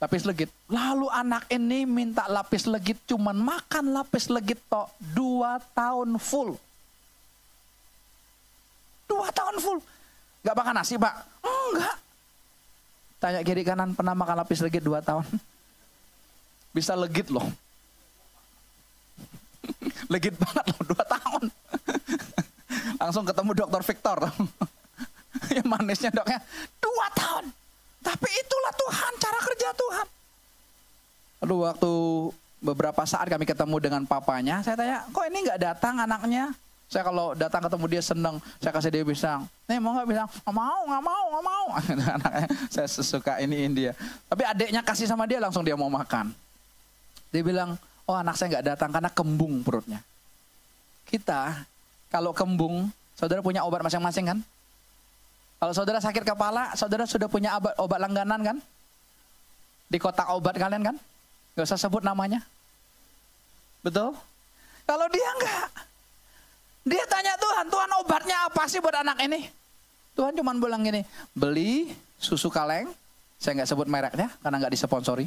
[0.00, 0.48] Lapis legit.
[0.72, 6.56] Lalu anak ini minta lapis legit, cuman makan lapis legit tok dua tahun full.
[9.04, 9.78] Dua tahun full.
[10.40, 11.14] Gak makan nasi pak?
[11.44, 11.96] Enggak.
[13.22, 15.22] Tanya kiri kanan pernah makan lapis legit dua tahun?
[16.74, 17.46] Bisa legit loh.
[20.12, 21.42] legit banget loh dua tahun.
[23.06, 24.18] Langsung ketemu dokter Victor.
[25.54, 26.42] yang manisnya doknya
[26.82, 27.46] dua tahun.
[28.02, 30.06] Tapi itulah Tuhan, cara kerja Tuhan.
[31.46, 31.92] Lalu waktu
[32.58, 36.50] beberapa saat kami ketemu dengan papanya, saya tanya, kok ini nggak datang anaknya?
[36.92, 39.48] Saya kalau datang ketemu dia seneng, saya kasih dia pisang.
[39.64, 40.28] Nih mau nggak pisang?
[40.28, 41.64] Nggak mau, nggak mau, nggak mau.
[42.20, 43.92] Anaknya saya suka iniin dia.
[44.28, 46.36] Tapi adiknya kasih sama dia langsung dia mau makan.
[47.32, 50.04] Dia bilang, oh anak saya nggak datang karena kembung perutnya.
[51.08, 51.64] Kita
[52.12, 54.38] kalau kembung, saudara punya obat masing-masing kan?
[55.56, 58.56] Kalau saudara sakit kepala, saudara sudah punya obat, obat langganan kan?
[59.88, 60.96] Di kotak obat kalian kan?
[61.56, 62.44] Gak usah sebut namanya.
[63.80, 64.12] Betul?
[64.84, 65.68] Kalau dia enggak,
[66.82, 69.46] dia tanya Tuhan, Tuhan obatnya apa sih buat anak ini?
[70.12, 72.90] Tuhan cuma bilang gini, beli susu kaleng,
[73.40, 75.26] saya nggak sebut mereknya karena nggak disponsori.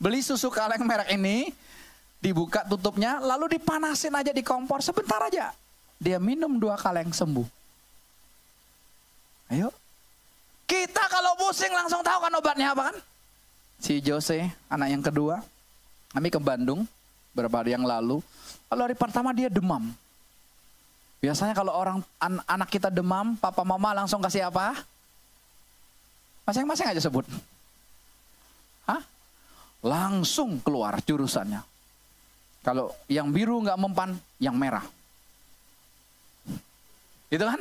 [0.00, 1.52] Beli susu kaleng merek ini,
[2.18, 5.52] dibuka tutupnya, lalu dipanasin aja di kompor sebentar aja.
[6.00, 7.44] Dia minum dua kaleng sembuh.
[9.52, 9.68] Ayo.
[10.64, 12.96] Kita kalau pusing langsung tahu kan obatnya apa kan?
[13.82, 15.42] Si Jose, anak yang kedua,
[16.14, 16.86] kami ke Bandung
[17.34, 18.22] beberapa hari yang lalu.
[18.70, 19.90] Kalau hari pertama dia demam.
[21.18, 24.78] Biasanya kalau orang an anak kita demam, papa mama langsung kasih apa?
[26.46, 27.26] Masing-masing aja sebut.
[28.86, 29.02] Hah?
[29.82, 31.60] Langsung keluar jurusannya.
[32.62, 34.86] Kalau yang biru nggak mempan, yang merah.
[37.26, 37.60] Gitu kan?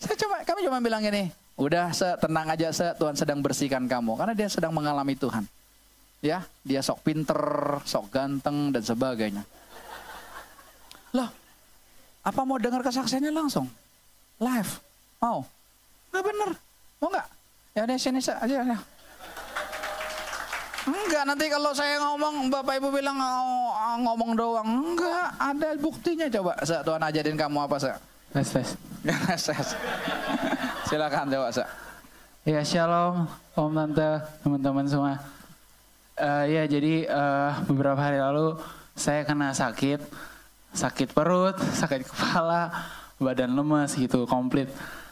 [0.00, 4.16] Saya coba, kami cuma bilang ini, udah se, tenang aja se, Tuhan sedang bersihkan kamu.
[4.16, 5.48] Karena dia sedang mengalami Tuhan.
[6.20, 7.40] Ya, dia sok pinter,
[7.88, 9.44] sok ganteng dan sebagainya.
[11.16, 11.30] Loh,
[12.22, 13.66] apa mau dengar kesaksiannya langsung?
[14.38, 14.78] Live?
[15.18, 15.42] Mau?
[16.14, 16.50] Nggak bener.
[17.02, 17.28] Mau nggak?
[17.74, 18.78] Ya udah sini aja ya.
[20.80, 24.64] Enggak, nanti kalau saya ngomong, Bapak Ibu bilang oh, ngomong doang.
[24.64, 26.56] Enggak, ada buktinya coba.
[26.64, 27.92] Sa, Tuhan ajarin kamu apa, Sa?
[28.32, 28.68] Tes, tes.
[29.36, 29.68] tes.
[30.88, 31.64] Silakan coba, Sa.
[32.48, 35.20] Ya, shalom, Om Tante, teman-teman semua.
[36.16, 38.56] Uh, ya, jadi uh, beberapa hari lalu
[38.96, 40.00] saya kena sakit
[40.70, 42.70] sakit perut, sakit kepala,
[43.18, 44.70] badan lemes gitu, komplit.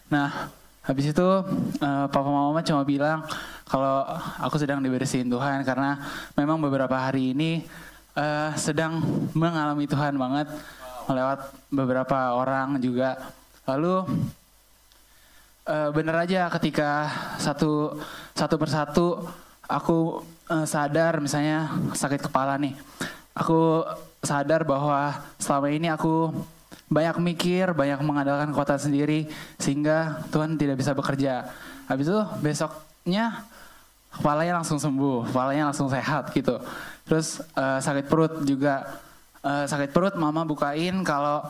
[0.08, 0.50] Nah,
[0.88, 1.28] habis itu
[1.84, 3.20] uh, papa mama cuma bilang
[3.68, 4.08] kalau
[4.40, 6.00] aku sedang dibersihin Tuhan karena
[6.32, 7.68] memang beberapa hari ini
[8.16, 9.04] uh, sedang
[9.36, 10.48] mengalami Tuhan banget
[11.04, 13.20] melewat beberapa orang juga.
[13.68, 14.08] Lalu
[15.68, 18.00] uh, bener aja ketika satu
[18.32, 19.06] satu persatu
[19.68, 22.72] aku uh, sadar misalnya sakit kepala nih,
[23.36, 23.84] aku
[24.22, 26.32] sadar bahwa selama ini aku
[26.88, 29.28] banyak mikir, banyak mengandalkan kota sendiri
[29.60, 31.52] sehingga Tuhan tidak bisa bekerja.
[31.84, 33.44] Habis itu besoknya
[34.08, 36.56] kepalanya langsung sembuh, kepalanya langsung sehat gitu.
[37.04, 39.00] Terus uh, sakit perut juga
[39.44, 41.44] uh, sakit perut mama bukain kalau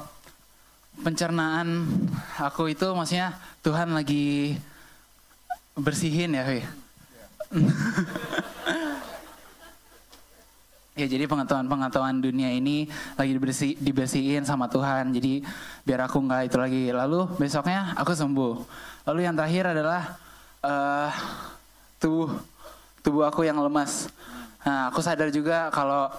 [0.99, 1.87] pencernaan
[2.35, 4.59] aku itu maksudnya Tuhan lagi
[5.79, 6.43] bersihin ya,
[10.99, 15.15] Ya jadi pengetahuan-pengetahuan dunia ini lagi dibersih, dibersihin sama Tuhan.
[15.15, 15.47] Jadi
[15.87, 16.85] biar aku nggak itu lagi.
[16.91, 18.55] Lalu besoknya aku sembuh.
[19.07, 20.19] Lalu yang terakhir adalah
[20.67, 21.11] uh,
[22.03, 22.35] tubuh
[23.07, 24.11] tubuh aku yang lemas.
[24.67, 26.11] Nah, aku sadar juga kalau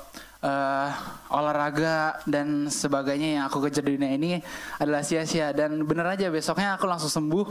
[0.42, 0.90] uh,
[1.28, 4.40] olahraga dan sebagainya yang aku kejar di dunia ini
[4.80, 7.48] adalah sia-sia dan bener aja besoknya aku langsung sembuh,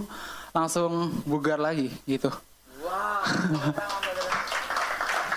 [0.56, 2.32] langsung bugar lagi gitu.
[2.80, 4.37] Sudah?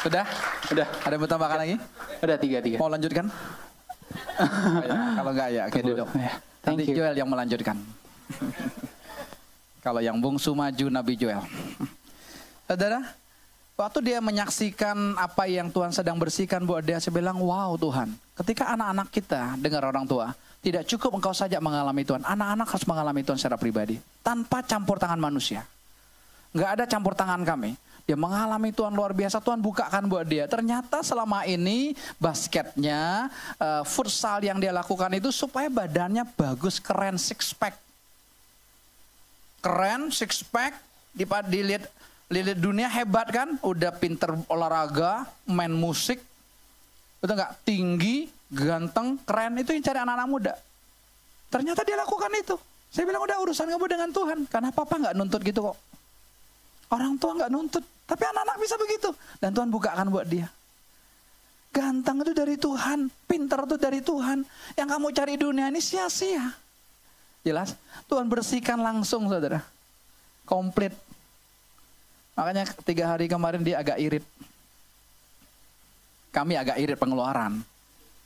[0.01, 0.25] Udah,
[1.05, 1.75] Ada yang tambahkan lagi?
[2.21, 2.77] udah tiga tiga.
[2.81, 3.25] Mau lanjutkan?
[4.81, 4.97] Ya.
[5.21, 6.07] Kalau enggak ya, oke duduk.
[6.17, 6.33] Ya,
[6.67, 6.95] Nanti you.
[6.99, 7.77] Joel yang melanjutkan.
[9.85, 11.39] Kalau yang bungsu maju Nabi Joel.
[12.67, 12.99] Saudara,
[13.79, 18.11] waktu dia menyaksikan apa yang Tuhan sedang bersihkan buat dia, saya bilang, wow Tuhan.
[18.35, 22.25] Ketika anak-anak kita dengar orang tua, tidak cukup engkau saja mengalami Tuhan.
[22.25, 23.95] Anak-anak harus mengalami Tuhan secara pribadi.
[24.25, 25.63] Tanpa campur tangan manusia.
[26.51, 27.77] Nggak ada campur tangan kami.
[28.11, 30.43] Dia mengalami Tuhan luar biasa, Tuhan bukakan buat dia.
[30.43, 37.55] Ternyata selama ini basketnya, eh, futsal yang dia lakukan itu supaya badannya bagus, keren, six
[37.55, 37.79] pack.
[39.63, 40.75] Keren, six pack,
[41.15, 41.87] dilihat
[42.27, 46.19] lihat dunia hebat kan, udah pinter olahraga, main musik,
[47.23, 47.63] betul nggak?
[47.63, 50.53] Tinggi, ganteng, keren, itu yang cari anak-anak muda.
[51.47, 52.59] Ternyata dia lakukan itu.
[52.91, 54.43] Saya bilang udah urusan kamu dengan Tuhan.
[54.51, 55.79] Karena papa nggak nuntut gitu kok.
[56.91, 59.09] Orang tua nggak nuntut, tapi anak-anak bisa begitu.
[59.39, 60.51] Dan Tuhan bukakan buat dia.
[61.71, 64.43] Ganteng itu dari Tuhan, pinter itu dari Tuhan.
[64.75, 66.51] Yang kamu cari dunia ini sia-sia.
[67.47, 67.79] Jelas?
[68.11, 69.63] Tuhan bersihkan langsung saudara.
[70.43, 70.91] Komplit.
[72.35, 74.25] Makanya tiga hari kemarin dia agak irit.
[76.35, 77.63] Kami agak irit pengeluaran.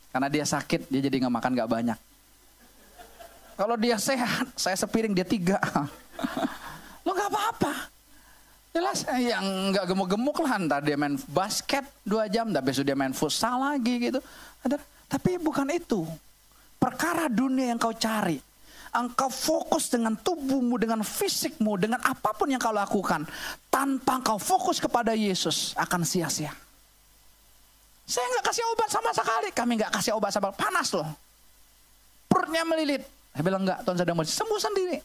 [0.10, 2.00] Karena dia sakit, dia jadi nggak makan nggak banyak.
[3.56, 5.62] Kalau dia sehat, saya sepiring dia tiga.
[7.06, 7.95] Lo nggak apa-apa.
[8.76, 12.92] Jelas eh, yang nggak gemuk-gemuk lah ntar dia main basket dua jam, tapi besok dia
[12.92, 14.20] main futsal lagi gitu.
[15.08, 16.04] Tapi bukan itu.
[16.76, 18.36] Perkara dunia yang kau cari.
[18.92, 23.24] Engkau fokus dengan tubuhmu, dengan fisikmu, dengan apa pun yang kau lakukan.
[23.72, 26.52] Tanpa kau fokus kepada Yesus akan sia-sia.
[28.04, 29.56] Saya nggak kasih obat sama sekali.
[29.56, 31.08] Kami nggak kasih obat sama panas loh.
[32.28, 33.08] Perutnya melilit.
[33.32, 35.00] Saya bilang enggak, Tuhan sedang mau sembuh sendiri.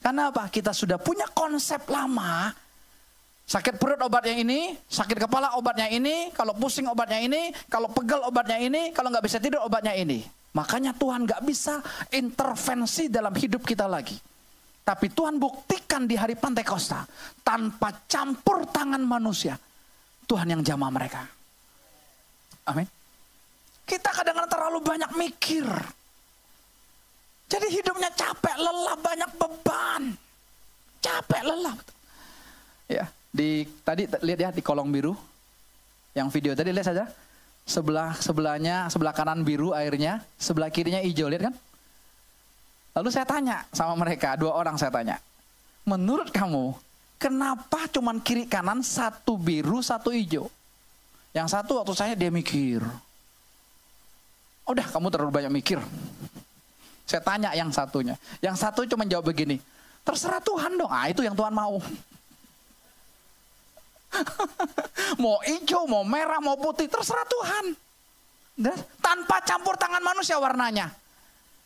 [0.00, 0.48] Karena apa?
[0.48, 2.63] Kita sudah punya konsep lama.
[3.44, 8.56] Sakit perut obatnya ini, sakit kepala obatnya ini, kalau pusing obatnya ini, kalau pegel obatnya
[8.56, 10.24] ini, kalau nggak bisa tidur obatnya ini.
[10.56, 14.16] Makanya Tuhan nggak bisa intervensi dalam hidup kita lagi.
[14.84, 17.04] Tapi Tuhan buktikan di hari Pantekosta
[17.44, 19.56] tanpa campur tangan manusia.
[20.24, 21.24] Tuhan yang jamah mereka.
[22.68, 22.88] Amin.
[23.84, 25.68] Kita kadang-kadang terlalu banyak mikir.
[27.44, 30.02] Jadi hidupnya capek, lelah, banyak beban.
[31.04, 31.76] Capek, lelah.
[32.88, 33.04] Ya,
[33.34, 35.18] di tadi lihat ya di kolong biru.
[36.14, 37.04] Yang video tadi lihat saja.
[37.66, 41.54] Sebelah sebelahnya, sebelah kanan biru airnya, sebelah kirinya hijau, lihat kan?
[42.94, 45.16] Lalu saya tanya sama mereka, dua orang saya tanya.
[45.82, 46.76] Menurut kamu,
[47.18, 50.46] kenapa cuman kiri kanan satu biru, satu hijau?
[51.34, 52.84] Yang satu waktu saya dia mikir.
[54.68, 55.82] Udah kamu terlalu banyak mikir.
[57.04, 58.14] Saya tanya yang satunya.
[58.38, 59.58] Yang satu cuma jawab begini.
[60.06, 60.92] Terserah Tuhan dong.
[60.92, 61.80] Ah itu yang Tuhan mau.
[65.22, 66.86] mau hijau, mau merah, mau putih.
[66.86, 67.66] Terserah Tuhan.
[69.02, 70.90] Tanpa campur tangan manusia warnanya.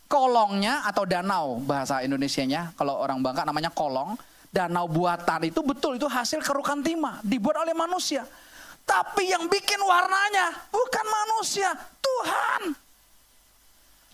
[0.09, 2.73] Kolongnya atau danau bahasa Indonesianya.
[2.75, 4.17] Kalau orang Bangka namanya kolong.
[4.49, 7.21] Danau buatan itu betul itu hasil kerukan timah.
[7.21, 8.25] Dibuat oleh manusia.
[8.89, 11.77] Tapi yang bikin warnanya bukan manusia.
[12.01, 12.73] Tuhan.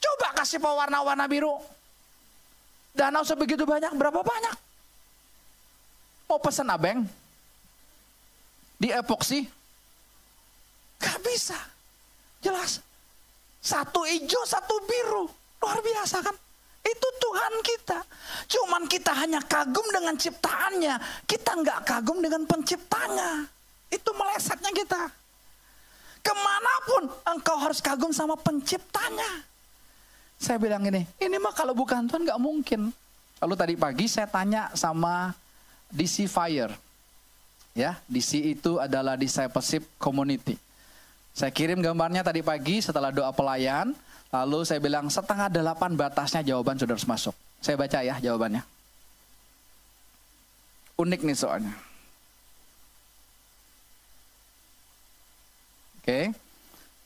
[0.03, 1.63] Coba kasih pewarna-warna biru.
[2.95, 4.55] Danau sebegitu banyak, berapa banyak?
[6.31, 7.07] Mau pesen abeng?
[8.79, 9.47] Di epoksi?
[11.01, 11.59] Gak bisa.
[12.45, 12.81] Jelas.
[13.65, 15.25] Satu hijau, satu biru.
[15.65, 16.37] Luar biasa kan?
[16.85, 17.99] Itu Tuhan kita.
[18.45, 21.25] Cuman kita hanya kagum dengan ciptaannya.
[21.25, 23.49] Kita nggak kagum dengan penciptanya.
[23.89, 25.09] Itu melesetnya kita.
[26.21, 29.49] Ke mana pun engkau harus kagum sama penciptanya.
[30.37, 32.93] Saya bilang ini, ini mah kalau bukan Tuhan nggak mungkin.
[33.41, 35.33] Lalu tadi pagi saya tanya sama
[35.89, 36.84] DC Fire.
[37.75, 40.55] Ya, DC itu adalah Discipleship Community.
[41.35, 43.91] Saya kirim gambarnya tadi pagi setelah doa pelayan.
[44.31, 47.35] Lalu saya bilang setengah delapan batasnya jawaban sudah harus masuk.
[47.59, 48.63] Saya baca ya jawabannya.
[50.95, 51.75] Unik nih soalnya.
[55.99, 56.31] Oke.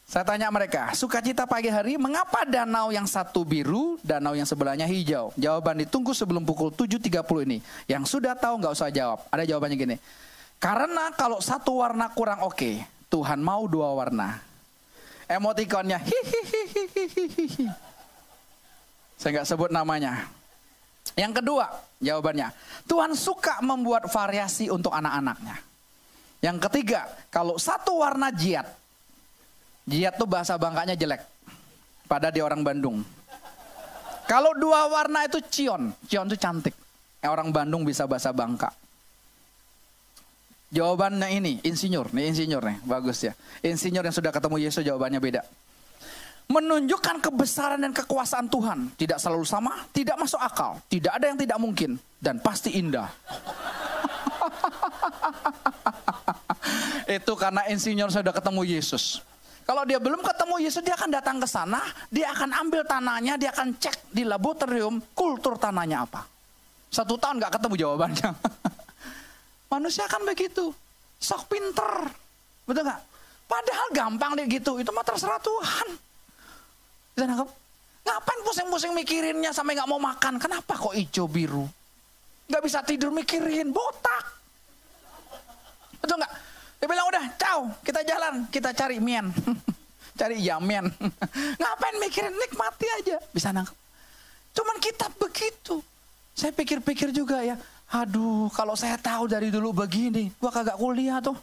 [0.08, 5.36] Saya tanya mereka, sukacita pagi hari, mengapa danau yang satu biru, danau yang sebelahnya hijau?
[5.36, 7.60] Jawaban ditunggu sebelum pukul 7.30 ini.
[7.84, 9.28] Yang sudah tahu nggak usah jawab.
[9.28, 9.96] Ada jawabannya gini.
[10.58, 14.42] Karena kalau satu warna kurang oke, Tuhan mau dua warna.
[15.30, 17.66] Emotikonnya hihihihihihi.
[19.18, 20.26] Saya nggak sebut namanya.
[21.18, 21.66] Yang kedua,
[21.98, 22.48] jawabannya,
[22.86, 25.56] Tuhan suka membuat variasi untuk anak-anaknya.
[26.38, 28.66] Yang ketiga, kalau satu warna jiat.
[29.88, 31.22] Jiat tuh bahasa Bangkanya jelek.
[32.06, 33.02] Pada di orang Bandung.
[34.28, 35.90] Kalau dua warna itu cion.
[36.06, 36.76] Cion itu cantik.
[37.18, 38.70] Eh, orang Bandung bisa bahasa Bangka.
[40.68, 42.12] Jawabannya ini, insinyur.
[42.12, 43.32] Nih insinyur nih, bagus ya.
[43.64, 45.40] Insinyur yang sudah ketemu Yesus jawabannya beda.
[46.48, 48.92] Menunjukkan kebesaran dan kekuasaan Tuhan.
[48.96, 50.80] Tidak selalu sama, tidak masuk akal.
[50.88, 51.96] Tidak ada yang tidak mungkin.
[52.20, 53.08] Dan pasti indah.
[57.20, 59.20] Itu karena insinyur sudah ketemu Yesus.
[59.64, 63.52] Kalau dia belum ketemu Yesus, dia akan datang ke sana, dia akan ambil tanahnya, dia
[63.52, 66.24] akan cek di laboratorium kultur tanahnya apa.
[66.88, 68.32] Satu tahun nggak ketemu jawabannya.
[69.68, 70.72] Manusia kan begitu,
[71.20, 72.08] sok pinter,
[72.64, 73.00] betul nggak?
[73.48, 75.88] Padahal gampang deh gitu, itu mah terserah Tuhan.
[77.16, 77.48] Bisa nangkep?
[78.08, 80.40] Ngapain pusing-pusing mikirinnya sampai nggak mau makan?
[80.40, 81.68] Kenapa kok hijau biru?
[82.48, 84.24] Nggak bisa tidur mikirin, botak.
[86.00, 86.32] Betul nggak?
[86.80, 89.28] Dia bilang udah, ciao, kita jalan, kita cari mian.
[90.20, 90.88] cari yamen.
[91.60, 93.16] Ngapain mikirin, nikmati aja.
[93.32, 93.76] Bisa nangkep.
[94.56, 95.84] Cuman kita begitu.
[96.32, 97.58] Saya pikir-pikir juga ya,
[97.88, 101.36] aduh kalau saya tahu dari dulu begini, gua kagak kuliah tuh.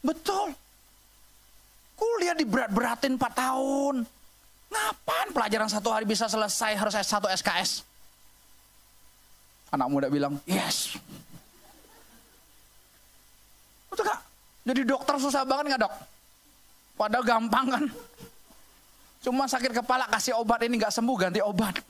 [0.00, 0.54] Betul.
[1.98, 4.06] Kuliah diberat-beratin 4 tahun.
[4.70, 7.84] Ngapain pelajaran satu hari bisa selesai harus satu SKS?
[9.70, 10.98] Anak muda bilang, yes,
[13.90, 14.20] Betul gak?
[14.70, 15.94] Jadi dokter susah banget nggak dok?
[16.94, 17.84] Padahal gampang kan?
[19.20, 21.82] Cuma sakit kepala kasih obat ini nggak sembuh ganti obat.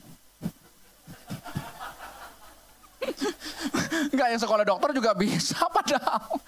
[4.12, 6.40] Enggak yang sekolah dokter juga bisa padahal.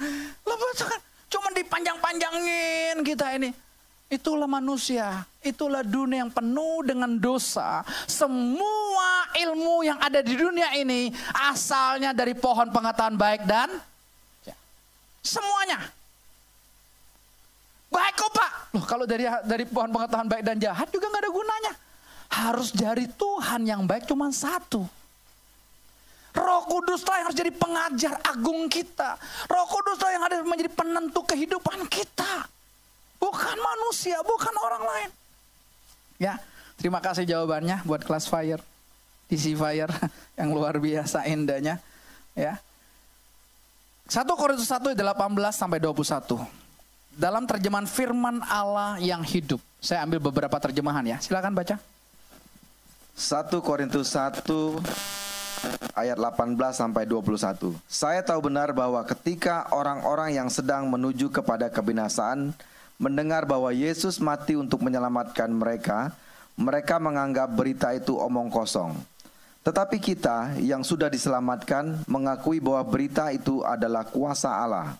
[0.45, 1.01] Lepas kan
[1.33, 3.51] cuma dipanjang-panjangin kita ini.
[4.13, 7.81] Itulah manusia, itulah dunia yang penuh dengan dosa.
[8.05, 13.73] Semua ilmu yang ada di dunia ini asalnya dari pohon pengetahuan baik dan
[15.23, 15.79] Semuanya.
[17.89, 18.51] Baik kok pak.
[18.75, 21.73] Loh kalau dari dari pohon pengetahuan baik dan jahat juga nggak ada gunanya.
[22.33, 24.83] Harus dari Tuhan yang baik cuma satu.
[26.33, 29.21] Roh Kudus lah yang harus jadi pengajar agung kita.
[29.49, 32.49] Roh Kudus lah yang harus menjadi penentu kehidupan kita.
[33.21, 35.11] Bukan manusia, bukan orang lain.
[36.17, 36.41] Ya,
[36.81, 38.61] terima kasih jawabannya buat kelas fire.
[39.29, 39.93] DC fire
[40.41, 41.79] yang luar biasa indahnya.
[42.33, 42.57] Ya,
[44.13, 46.45] 1 Korintus 1 18 sampai 21.
[47.17, 49.61] Dalam terjemahan firman Allah yang hidup.
[49.81, 51.17] Saya ambil beberapa terjemahan ya.
[51.17, 51.81] Silakan baca.
[53.17, 54.45] 1 Korintus 1
[55.95, 57.77] ayat 18 sampai 21.
[57.87, 62.55] Saya tahu benar bahwa ketika orang-orang yang sedang menuju kepada kebinasaan
[62.97, 66.15] mendengar bahwa Yesus mati untuk menyelamatkan mereka,
[66.55, 68.95] mereka menganggap berita itu omong kosong.
[69.63, 74.99] Tetapi kita yang sudah diselamatkan mengakui bahwa berita itu adalah kuasa Allah.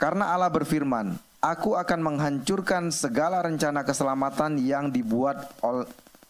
[0.00, 5.48] Karena Allah berfirman, Aku akan menghancurkan segala rencana keselamatan yang dibuat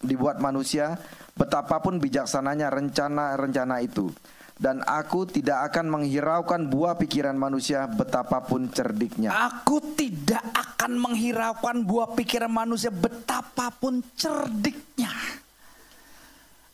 [0.00, 0.96] dibuat manusia,
[1.36, 4.08] betapapun bijaksananya rencana-rencana itu.
[4.60, 9.32] Dan aku tidak akan menghiraukan buah pikiran manusia betapapun cerdiknya.
[9.32, 15.08] Aku tidak akan menghiraukan buah pikiran manusia betapapun cerdiknya.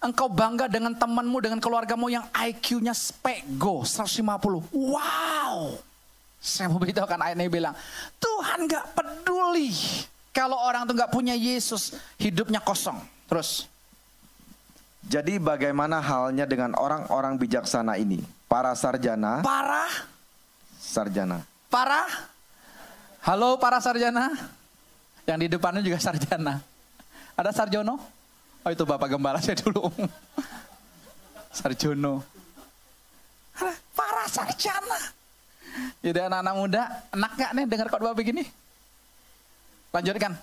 [0.02, 4.66] Engkau bangga dengan temanmu, dengan keluargamu yang IQ-nya spego 150.
[4.74, 5.78] Wow.
[6.42, 7.74] Saya mau beritahukan ayat ini bilang,
[8.18, 9.70] Tuhan gak peduli
[10.34, 13.15] kalau orang itu gak punya Yesus, hidupnya kosong.
[13.26, 13.66] Terus.
[15.06, 18.22] Jadi bagaimana halnya dengan orang-orang bijaksana ini?
[18.50, 19.42] Para sarjana.
[19.42, 19.86] Para.
[20.82, 21.46] Sarjana.
[21.70, 22.02] Para.
[23.22, 24.34] Halo para sarjana.
[25.26, 26.62] Yang di depannya juga sarjana.
[27.38, 27.98] Ada sarjono?
[28.66, 29.90] Oh itu Bapak Gembala saya dulu.
[31.56, 32.22] Sarjono.
[33.94, 34.98] Para sarjana.
[36.02, 36.82] Jadi anak-anak muda,
[37.14, 38.42] enak gak nih dengar khotbah begini?
[39.94, 40.34] Lanjutkan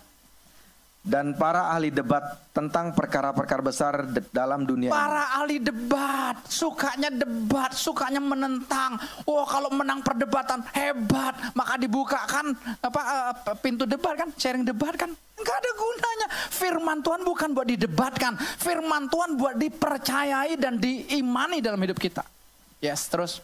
[1.04, 8.24] dan para ahli debat tentang perkara-perkara besar dalam dunia Para ahli debat, sukanya debat, sukanya
[8.24, 8.96] menentang.
[9.28, 15.12] Oh, kalau menang perdebatan hebat, maka dibukakan apa uh, pintu debat kan, sharing debat kan.
[15.12, 16.28] Enggak ada gunanya.
[16.56, 22.24] Firman Tuhan bukan buat didebatkan, firman Tuhan buat dipercayai dan diimani dalam hidup kita.
[22.80, 23.44] Yes, terus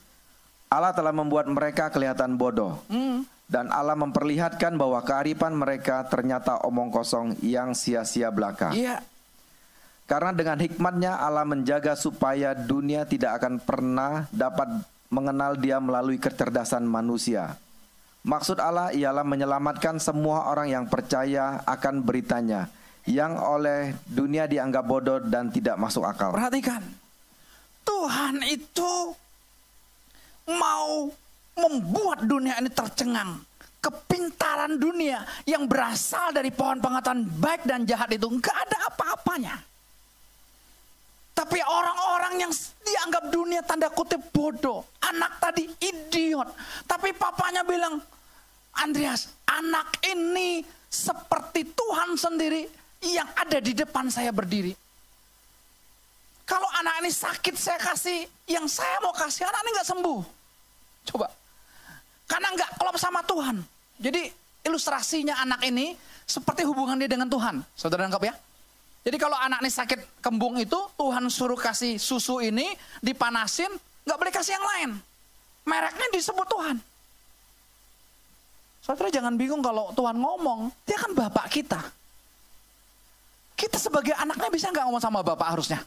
[0.72, 2.80] Allah telah membuat mereka kelihatan bodoh.
[2.88, 8.70] Hmm dan Allah memperlihatkan bahwa kearifan mereka ternyata omong kosong yang sia-sia belaka.
[8.78, 9.02] Iya.
[10.06, 14.70] Karena dengan hikmatnya Allah menjaga supaya dunia tidak akan pernah dapat
[15.10, 17.58] mengenal dia melalui kecerdasan manusia.
[18.22, 22.70] Maksud Allah ialah menyelamatkan semua orang yang percaya akan beritanya
[23.10, 26.38] yang oleh dunia dianggap bodoh dan tidak masuk akal.
[26.38, 26.86] Perhatikan.
[27.82, 29.18] Tuhan itu
[30.46, 31.10] mau
[31.60, 33.44] membuat dunia ini tercengang.
[33.80, 39.56] Kepintaran dunia yang berasal dari pohon pengetahuan baik dan jahat itu nggak ada apa-apanya.
[41.32, 42.52] Tapi orang-orang yang
[42.84, 44.84] dianggap dunia tanda kutip bodoh.
[45.00, 46.52] Anak tadi idiot.
[46.84, 48.04] Tapi papanya bilang,
[48.76, 50.60] Andreas, anak ini
[50.92, 52.68] seperti Tuhan sendiri
[53.08, 54.76] yang ada di depan saya berdiri.
[56.44, 60.22] Kalau anak ini sakit saya kasih, yang saya mau kasih anak ini nggak sembuh.
[61.08, 61.39] Coba.
[62.30, 63.58] Karena nggak klop sama Tuhan.
[63.98, 64.30] Jadi
[64.62, 65.98] ilustrasinya anak ini
[66.30, 67.66] seperti hubungan dia dengan Tuhan.
[67.74, 68.34] Saudara nangkap ya?
[69.02, 72.70] Jadi kalau anak ini sakit kembung itu, Tuhan suruh kasih susu ini,
[73.02, 73.74] dipanasin,
[74.06, 74.90] nggak boleh kasih yang lain.
[75.66, 76.78] Mereknya disebut Tuhan.
[78.86, 81.82] Saudara jangan bingung kalau Tuhan ngomong, dia kan Bapak kita.
[83.58, 85.82] Kita sebagai anaknya bisa nggak ngomong sama Bapak harusnya?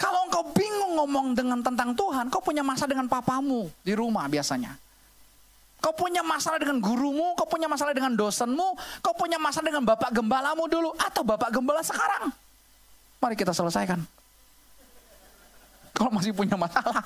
[0.00, 4.72] Kalau engkau bingung ngomong dengan tentang Tuhan, kau punya masalah dengan papamu di rumah biasanya.
[5.80, 8.68] Kau punya masalah dengan gurumu, kau punya masalah dengan dosenmu,
[9.00, 12.28] kau punya masalah dengan bapak gembalamu dulu, atau bapak gembala sekarang.
[13.20, 14.00] Mari kita selesaikan.
[15.96, 17.00] Kalau masih punya masalah.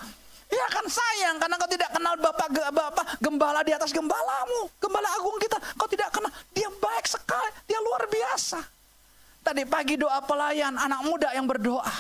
[0.50, 4.70] Ya kan sayang, karena kau tidak kenal bapak, bapak gembala di atas gembalamu.
[4.82, 6.30] Gembala agung kita, kau tidak kenal.
[6.54, 8.58] Dia baik sekali, dia luar biasa.
[9.42, 11.90] Tadi pagi doa pelayan, anak muda yang berdoa.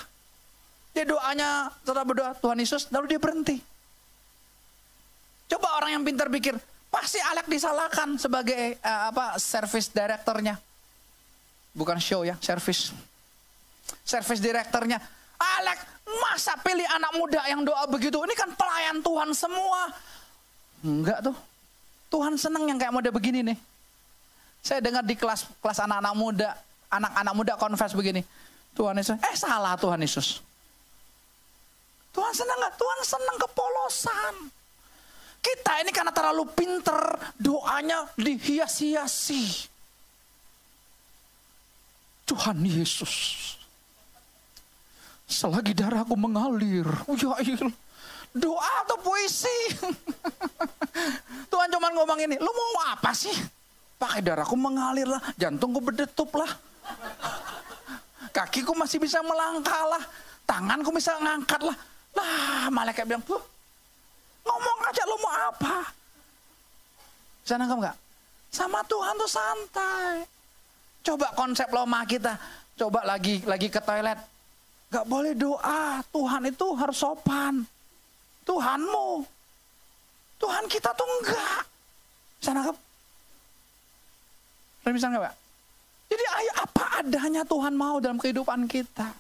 [0.94, 3.73] Dia doanya setelah berdoa, Tuhan Yesus, lalu dia berhenti.
[5.48, 6.56] Coba orang yang pintar pikir,
[6.88, 10.56] pasti Alek disalahkan sebagai uh, apa service directornya.
[11.74, 12.94] Bukan show ya, service.
[14.06, 15.02] Service directornya.
[15.36, 15.80] Alek,
[16.22, 18.16] masa pilih anak muda yang doa begitu?
[18.22, 19.90] Ini kan pelayan Tuhan semua.
[20.84, 21.36] Enggak tuh.
[22.14, 23.58] Tuhan seneng yang kayak muda begini nih.
[24.64, 26.50] Saya dengar di kelas kelas anak-anak muda,
[26.88, 28.22] anak-anak muda confess begini.
[28.74, 30.40] Tuhan Yesus, eh salah Tuhan Yesus.
[32.14, 32.74] Tuhan senang nggak?
[32.78, 34.34] Tuhan senang kepolosan.
[35.44, 36.96] Kita ini karena terlalu pinter,
[37.36, 39.68] doanya dihias-hiasi.
[42.24, 43.12] Tuhan Yesus.
[45.28, 46.88] Selagi darahku mengalir,
[47.20, 47.60] ya il,
[48.32, 49.58] doa atau puisi.
[51.52, 53.36] Tuhan cuma ngomong ini, lu mau apa sih?
[54.00, 56.48] Pakai darahku mengalir lah, jantungku berdetup lah.
[58.32, 60.02] Kakiku masih bisa melangkah lah,
[60.48, 61.76] tanganku bisa ngangkat lah.
[62.16, 63.53] Lah, malaikat bilang, tuh
[64.44, 65.76] Ngomong aja lo mau apa.
[67.44, 67.96] Bisa nangkep nggak?
[68.54, 70.14] Sama Tuhan tuh santai.
[71.04, 72.38] Coba konsep loma kita.
[72.78, 74.16] Coba lagi lagi ke toilet.
[74.88, 76.00] Gak boleh doa.
[76.08, 77.66] Tuhan itu harus sopan.
[78.46, 79.26] Tuhanmu.
[80.38, 81.62] Tuhan kita tuh enggak.
[82.38, 82.76] Bisa nangkep?
[84.84, 85.34] Bisa nggak Pak?
[86.14, 89.10] Jadi ayo apa adanya Tuhan mau dalam kehidupan kita.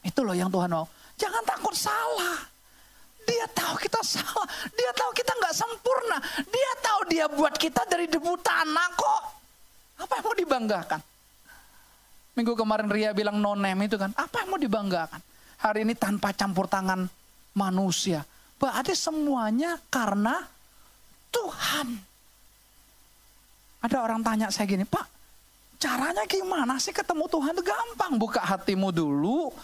[0.00, 0.88] Itu loh yang Tuhan mau.
[1.20, 2.47] Jangan takut salah.
[3.28, 4.48] Dia tahu kita salah.
[4.72, 6.16] Dia tahu kita nggak sempurna.
[6.48, 9.22] Dia tahu dia buat kita dari debu tanah kok.
[10.00, 11.00] Apa yang mau dibanggakan?
[12.38, 14.14] Minggu kemarin Ria bilang nonem itu kan.
[14.16, 15.20] Apa yang mau dibanggakan?
[15.58, 17.04] Hari ini tanpa campur tangan
[17.52, 18.24] manusia.
[18.56, 20.38] Berarti semuanya karena
[21.34, 21.98] Tuhan.
[23.78, 25.06] Ada orang tanya saya gini, Pak,
[25.78, 28.18] caranya gimana sih ketemu Tuhan itu gampang.
[28.18, 29.54] Buka hatimu dulu,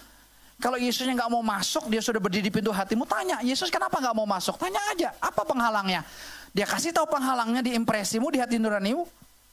[0.62, 4.14] kalau Yesusnya nggak mau masuk, dia sudah berdiri di pintu hatimu, tanya, Yesus kenapa nggak
[4.14, 4.54] mau masuk?
[4.54, 6.06] Tanya aja, apa penghalangnya?
[6.54, 9.02] Dia kasih tahu penghalangnya di impresimu, di hati nuranimu,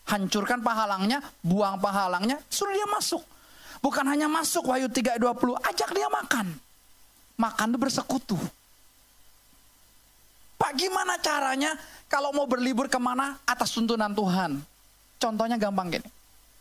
[0.06, 3.26] hancurkan penghalangnya, buang penghalangnya, suruh dia masuk.
[3.82, 6.54] Bukan hanya masuk, Wahyu 3.20, ajak dia makan.
[7.42, 8.38] Makan itu bersekutu.
[10.62, 11.74] Pak gimana caranya
[12.06, 14.62] kalau mau berlibur ke mana atas tuntunan Tuhan?
[15.18, 16.06] Contohnya gampang gini.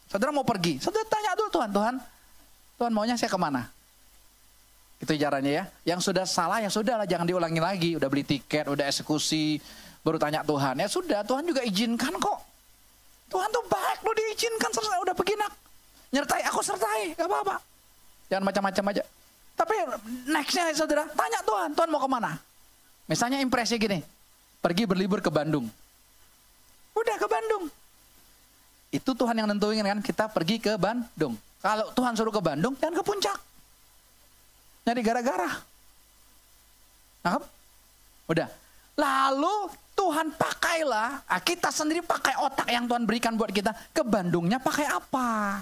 [0.08, 1.94] Saudara mau pergi, saudara tanya dulu Tuhan, Tuhan,
[2.80, 3.68] Tuhan maunya saya ke mana?
[5.00, 5.64] Itu caranya ya.
[5.96, 7.90] Yang sudah salah ya sudah lah jangan diulangi lagi.
[7.96, 9.56] Udah beli tiket, udah eksekusi,
[10.04, 10.76] baru tanya Tuhan.
[10.76, 12.38] Ya sudah, Tuhan juga izinkan kok.
[13.30, 15.52] Tuhan tuh baik lo diizinkan serta udah pergi nak.
[16.10, 17.56] Nyertai aku sertai, gak apa-apa.
[18.26, 19.02] Jangan macam-macam aja.
[19.54, 19.74] Tapi
[20.26, 22.32] nextnya saudara, tanya Tuhan, Tuhan mau ke mana?
[23.06, 24.02] Misalnya impresi gini,
[24.58, 25.70] pergi berlibur ke Bandung.
[26.94, 27.70] Udah ke Bandung.
[28.90, 31.38] Itu Tuhan yang nentuin kan kita pergi ke Bandung.
[31.62, 33.38] Kalau Tuhan suruh ke Bandung, jangan ke puncak.
[34.84, 35.50] Nyari gara-gara.
[38.30, 38.48] Udah.
[38.96, 43.74] Lalu Tuhan pakailah, ah, kita sendiri pakai otak yang Tuhan berikan buat kita.
[43.92, 45.60] Ke Bandungnya pakai apa?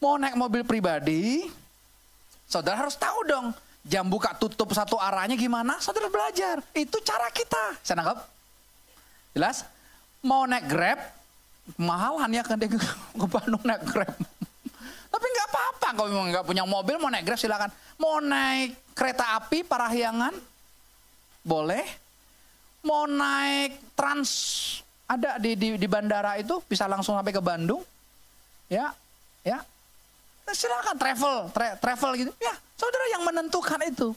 [0.00, 1.46] Mau naik mobil pribadi,
[2.48, 3.46] saudara harus tahu dong.
[3.82, 5.82] Jam buka tutup satu arahnya gimana?
[5.82, 6.62] Saudara belajar.
[6.70, 7.82] Itu cara kita.
[7.82, 8.18] Saya nangkep?
[9.34, 9.66] Jelas?
[10.22, 11.02] Mau naik grab,
[11.74, 14.14] mahalan ya kan ke Bandung naik grab.
[15.12, 17.68] Tapi nggak apa-apa kalau memang nggak punya mobil mau naik Grab silakan.
[18.00, 20.32] Mau naik kereta api Parahyangan
[21.44, 21.84] boleh.
[22.82, 24.30] mau naik trans
[25.06, 27.78] ada di, di di bandara itu bisa langsung sampai ke Bandung.
[28.66, 28.90] Ya,
[29.46, 29.62] ya.
[30.42, 32.32] Nah, silakan travel, tra, travel gitu.
[32.42, 34.10] Ya, saudara yang menentukan itu.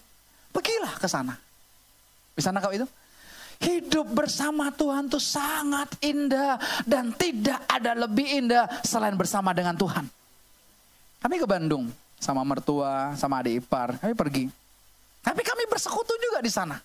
[0.49, 1.37] Pergilah ke sana.
[2.33, 2.87] Bisa nangkap itu?
[3.61, 10.09] Hidup bersama Tuhan itu sangat indah dan tidak ada lebih indah selain bersama dengan Tuhan.
[11.26, 11.89] Kami ke Bandung
[12.21, 14.45] sama mertua, sama adik ipar, kami pergi.
[15.26, 16.78] Tapi kami bersekutu juga di sana.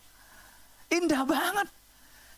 [0.89, 1.69] Indah banget.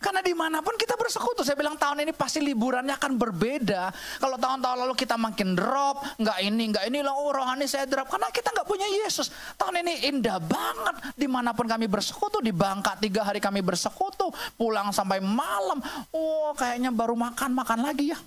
[0.03, 1.47] Karena di mana pun kita bersekutu.
[1.47, 3.95] Saya bilang tahun ini pasti liburannya akan berbeda.
[4.19, 8.11] Kalau tahun-tahun lalu kita makin drop, nggak ini, nggak ini, oh rohani saya drop.
[8.11, 9.31] Karena kita nggak punya Yesus.
[9.55, 11.15] Tahun ini indah banget.
[11.15, 14.27] Di mana pun kami bersekutu, di Bangka tiga hari kami bersekutu.
[14.59, 15.79] Pulang sampai malam.
[16.11, 18.19] Oh kayaknya baru makan, makan lagi ya.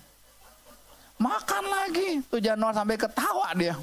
[1.16, 2.20] Makan lagi.
[2.28, 3.74] Tuh Januar sampai ketawa dia.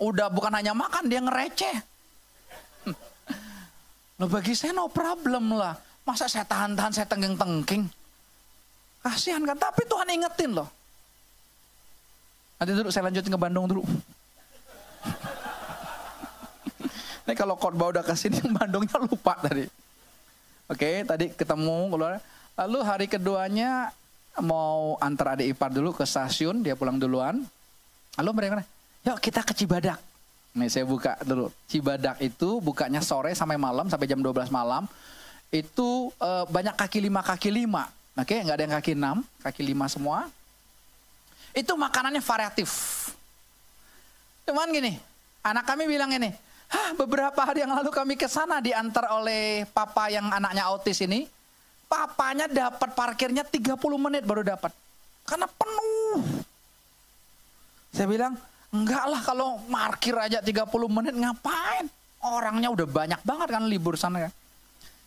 [0.00, 1.76] Udah bukan hanya makan, dia ngereceh.
[4.18, 5.76] Loh bagi saya no problem lah.
[6.02, 7.86] Masa saya tahan-tahan, saya tengking-tengking.
[9.02, 10.68] Kasihan kan, tapi Tuhan ingetin loh.
[12.58, 13.82] Nanti dulu saya lanjutin ke Bandung dulu.
[17.26, 19.66] Ini kalau khotbah udah ke sini, Bandungnya lupa tadi.
[20.70, 22.22] Oke, tadi ketemu keluar.
[22.54, 23.90] Lalu hari keduanya
[24.40, 27.44] mau antar adik ipar dulu ke stasiun, dia pulang duluan.
[28.16, 28.64] Lalu mereka,
[29.04, 30.00] yuk kita ke Cibadak.
[30.52, 31.48] Nih saya buka dulu.
[31.68, 34.84] Cibadak itu bukanya sore sampai malam, sampai jam 12 malam.
[35.52, 37.88] Itu uh, banyak kaki lima, kaki lima.
[38.16, 40.28] Oke, nggak ada yang kaki enam, kaki lima semua.
[41.52, 42.68] Itu makanannya variatif.
[44.48, 44.96] Cuman gini,
[45.44, 46.32] anak kami bilang ini,
[46.72, 51.28] Hah, beberapa hari yang lalu kami ke sana diantar oleh papa yang anaknya autis ini.
[51.92, 54.72] Papanya dapat parkirnya 30 menit baru dapat.
[55.28, 56.24] Karena penuh.
[57.92, 58.32] Saya bilang,
[58.72, 61.84] enggak lah kalau parkir aja 30 menit ngapain?
[62.24, 64.30] Orangnya udah banyak banget kan libur sana ya.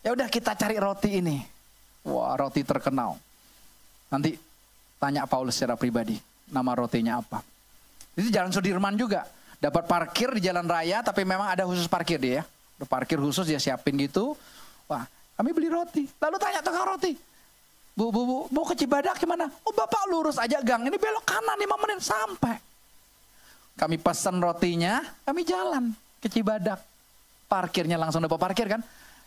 [0.05, 1.41] Ya udah kita cari roti ini.
[2.05, 3.17] Wah, roti terkenal.
[4.13, 4.37] Nanti
[5.01, 6.21] tanya Paulus secara pribadi,
[6.53, 7.41] nama rotinya apa.
[8.13, 9.25] Itu Jalan Sudirman juga.
[9.57, 12.85] Dapat parkir di jalan raya, tapi memang ada khusus parkir dia ya.
[12.85, 14.37] Parkir khusus dia siapin gitu.
[14.85, 16.03] Wah, kami beli roti.
[16.07, 17.13] Lalu tanya tukang roti.
[17.95, 19.47] Bu, bu, bu, mau ke Cibadak gimana?
[19.63, 22.55] Oh bapak lurus aja gang, ini belok kanan 5 menit sampai.
[23.75, 26.83] Kami pesan rotinya, kami jalan ke Cibadak.
[27.47, 28.83] Parkirnya langsung dapat parkir kan.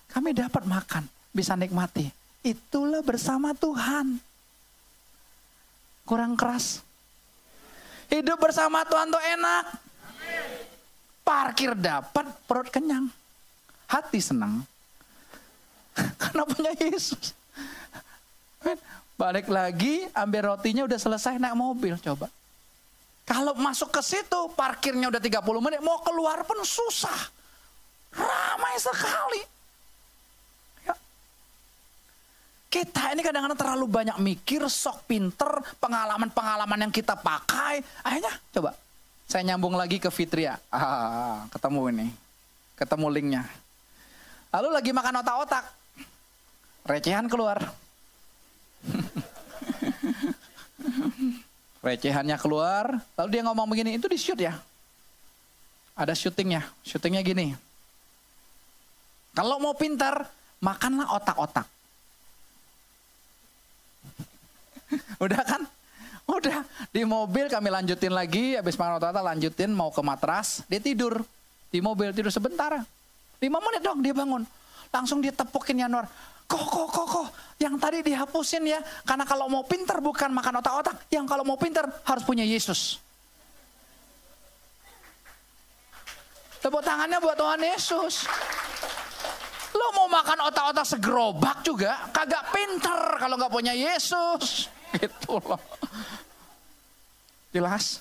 [0.08, 2.12] Kami dapat makan, bisa nikmati.
[2.44, 4.20] Itulah bersama Tuhan.
[6.04, 6.80] Kurang keras.
[8.08, 9.64] Hidup bersama Tuhan tuh enak.
[11.24, 13.12] Parkir dapat, perut kenyang.
[13.84, 14.64] Hati senang.
[16.22, 17.34] Karena punya Yesus.
[19.18, 22.30] Balik lagi, ambil rotinya udah selesai naik mobil, coba.
[23.26, 27.28] Kalau masuk ke situ, parkirnya udah 30 menit, mau keluar pun susah.
[28.14, 29.42] Ramai sekali.
[32.68, 37.80] Kita ini kadang-kadang terlalu banyak mikir, sok pinter, pengalaman-pengalaman yang kita pakai.
[38.04, 38.76] Akhirnya coba
[39.28, 40.56] saya nyambung lagi ke Fitria.
[40.72, 42.08] Ah, ketemu ini.
[42.80, 43.44] Ketemu linknya.
[44.48, 45.64] Lalu lagi makan otak-otak.
[46.88, 47.60] Recehan keluar.
[51.84, 52.96] Recehannya keluar.
[53.20, 54.56] Lalu dia ngomong begini, itu di shoot ya.
[55.92, 56.64] Ada syutingnya.
[56.80, 57.52] Syutingnya gini.
[59.36, 60.32] Kalau mau pintar,
[60.64, 61.68] makanlah otak-otak.
[65.24, 65.62] Udah kan?
[66.28, 66.60] Udah
[66.92, 71.24] di mobil kami lanjutin lagi, habis makan tata lanjutin mau ke matras, dia tidur
[71.72, 72.84] di mobil tidur sebentar.
[73.40, 74.44] Lima menit dong dia bangun,
[74.92, 76.04] langsung dia tepukin Januar.
[76.48, 77.26] Kok, kok, kok, kok,
[77.60, 81.84] yang tadi dihapusin ya, karena kalau mau pinter bukan makan otak-otak, yang kalau mau pinter
[82.08, 82.96] harus punya Yesus.
[86.64, 88.24] Tepuk tangannya buat Tuhan Yesus.
[89.76, 94.72] Lo mau makan otak-otak segerobak juga, kagak pinter kalau nggak punya Yesus.
[94.96, 95.60] Gitu loh.
[97.52, 98.00] Jelas?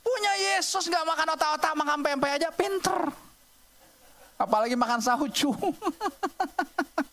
[0.00, 3.12] Punya Yesus nggak makan otak-otak, makan pempek aja pinter.
[4.40, 5.52] Apalagi makan saucu.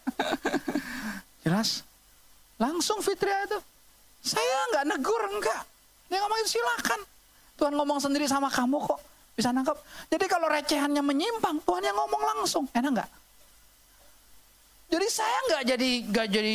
[1.43, 1.83] Jelas?
[2.57, 3.59] Langsung Fitria itu.
[4.23, 5.61] Saya nggak negur, enggak.
[6.07, 6.99] Dia ngomongin silakan.
[7.59, 8.99] Tuhan ngomong sendiri sama kamu kok.
[9.35, 9.75] Bisa nangkep.
[10.09, 12.63] Jadi kalau recehannya menyimpang, Tuhan yang ngomong langsung.
[12.71, 13.09] Enak nggak?
[14.93, 16.53] Jadi saya nggak jadi nggak jadi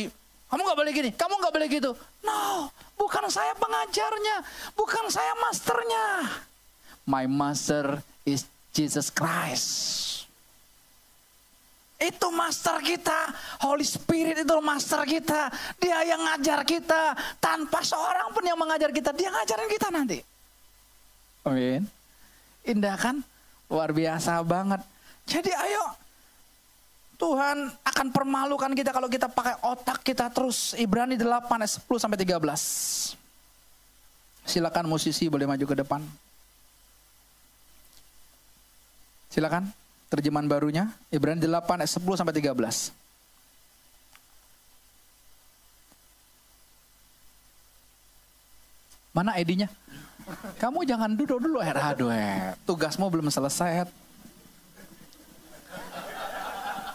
[0.49, 1.91] kamu nggak boleh gini, kamu nggak boleh gitu.
[2.25, 4.35] No, bukan saya pengajarnya,
[4.73, 6.05] bukan saya masternya.
[7.05, 10.18] My master is Jesus Christ.
[11.99, 13.27] Itu master kita,
[13.67, 15.51] Holy Spirit itu master kita.
[15.75, 17.11] Dia yang ngajar kita,
[17.43, 20.19] tanpa seorang pun yang mengajar kita, dia ngajarin kita nanti.
[21.43, 21.83] Amin.
[22.63, 23.19] Indah kan?
[23.67, 24.79] Luar biasa banget.
[25.27, 25.85] Jadi ayo
[27.19, 30.71] Tuhan akan permalukan kita kalau kita pakai otak kita terus.
[30.79, 33.19] Ibrani 8 ayat 10 sampai 13.
[34.47, 36.01] Silakan musisi boleh maju ke depan.
[39.29, 39.67] Silakan
[40.09, 42.89] terjemahan barunya Ibrani 8 ayat 10 sampai 13.
[49.13, 49.69] Mana ID-nya?
[50.61, 51.73] Kamu jangan duduk dulu, Ed.
[51.73, 52.53] Aduh, Ed.
[52.65, 53.89] Tugasmu belum selesai, Ed.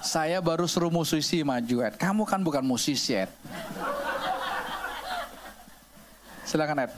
[0.05, 1.99] Saya baru suruh musisi maju, Ed.
[1.99, 3.31] Kamu kan bukan musisi, Ed.
[6.47, 6.93] Silakan, Ed.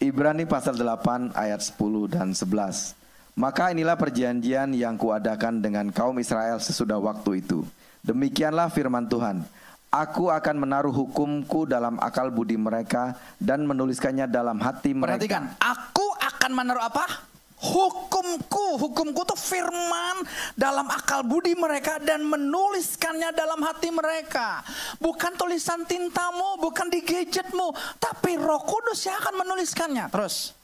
[0.00, 2.96] Ibrani pasal 8 ayat 10 dan 11.
[3.38, 7.62] Maka inilah perjanjian yang kuadakan dengan kaum Israel sesudah waktu itu.
[8.02, 9.44] Demikianlah firman Tuhan.
[9.90, 15.18] Aku akan menaruh hukumku dalam akal budi mereka dan menuliskannya dalam hati mereka.
[15.18, 17.26] Perhatikan, aku akan menaruh apa?
[17.60, 20.24] Hukumku, hukumku itu firman
[20.54, 24.62] dalam akal budi mereka dan menuliskannya dalam hati mereka.
[24.96, 30.06] Bukan tulisan tintamu, bukan di gadgetmu, tapi Roh Kudus yang akan menuliskannya.
[30.08, 30.59] Terus.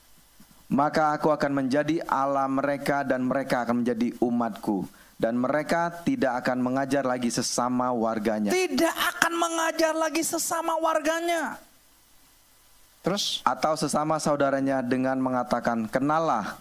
[0.67, 4.87] Maka aku akan menjadi Allah mereka dan mereka akan menjadi umatku
[5.17, 8.53] dan mereka tidak akan mengajar lagi sesama warganya.
[8.53, 11.57] Tidak akan mengajar lagi sesama warganya.
[13.01, 13.41] Terus?
[13.47, 16.61] Atau sesama saudaranya dengan mengatakan, kenalah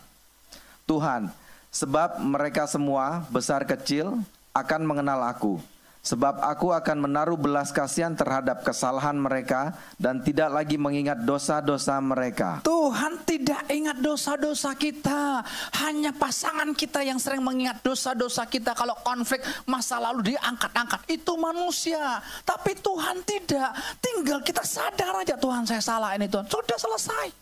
[0.88, 1.28] Tuhan,
[1.74, 4.24] sebab mereka semua besar kecil
[4.56, 5.60] akan mengenal aku.
[6.06, 12.62] Sebab aku akan menaruh belas kasihan terhadap kesalahan mereka dan tidak lagi mengingat dosa-dosa mereka.
[12.62, 15.42] Tuhan tidak ingat dosa-dosa kita.
[15.82, 21.10] Hanya pasangan kita yang sering mengingat dosa-dosa kita kalau konflik masa lalu diangkat-angkat.
[21.10, 22.22] Itu manusia.
[22.46, 23.74] Tapi Tuhan tidak.
[23.98, 26.46] Tinggal kita sadar aja Tuhan saya salah ini Tuhan.
[26.46, 27.34] Sudah selesai.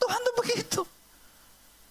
[0.00, 0.80] Tuhan tuh begitu.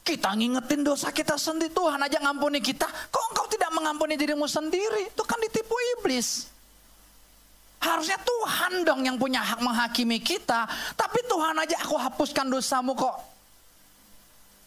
[0.06, 1.74] Kita ngingetin dosa kita sendiri.
[1.74, 2.86] Tuhan aja ngampuni kita.
[2.86, 5.10] Kok engkau tidak mengampuni dirimu sendiri?
[5.10, 6.46] Itu kan ditipu iblis.
[7.82, 10.70] Harusnya Tuhan dong yang punya hak menghakimi kita.
[10.94, 13.18] Tapi Tuhan aja aku hapuskan dosamu kok.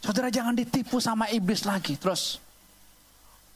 [0.03, 1.95] Saudara jangan ditipu sama iblis lagi.
[1.95, 2.43] Terus.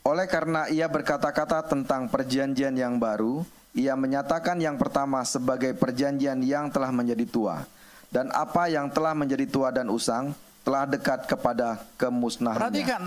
[0.06, 3.42] Oleh karena ia berkata-kata tentang perjanjian yang baru,
[3.74, 7.62] ia menyatakan yang pertama sebagai perjanjian yang telah menjadi tua.
[8.06, 12.62] Dan apa yang telah menjadi tua dan usang, telah dekat kepada kemusnahannya.
[12.62, 13.02] Perhatikan,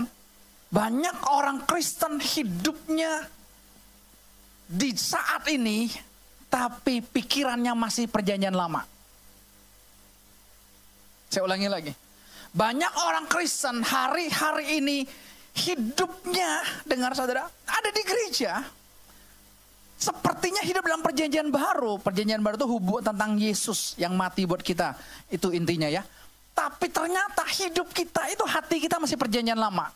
[0.68, 3.24] banyak orang Kristen hidupnya
[4.66, 5.88] di saat ini,
[6.52, 8.84] tapi pikirannya masih perjanjian lama.
[11.32, 11.92] Saya ulangi lagi.
[12.56, 14.98] Banyak orang Kristen hari-hari ini
[15.56, 18.64] hidupnya, dengar saudara, ada di gereja.
[19.96, 21.96] Sepertinya hidup dalam perjanjian baru.
[21.96, 24.92] Perjanjian baru itu hubungan tentang Yesus yang mati buat kita.
[25.32, 26.04] Itu intinya ya.
[26.56, 29.92] Tapi ternyata hidup kita itu hati kita masih perjanjian lama.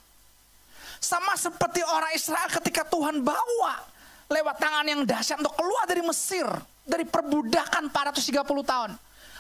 [1.00, 3.80] Sama seperti orang Israel ketika Tuhan bawa
[4.28, 6.44] lewat tangan yang dahsyat untuk keluar dari Mesir.
[6.84, 8.90] Dari perbudakan 430 tahun.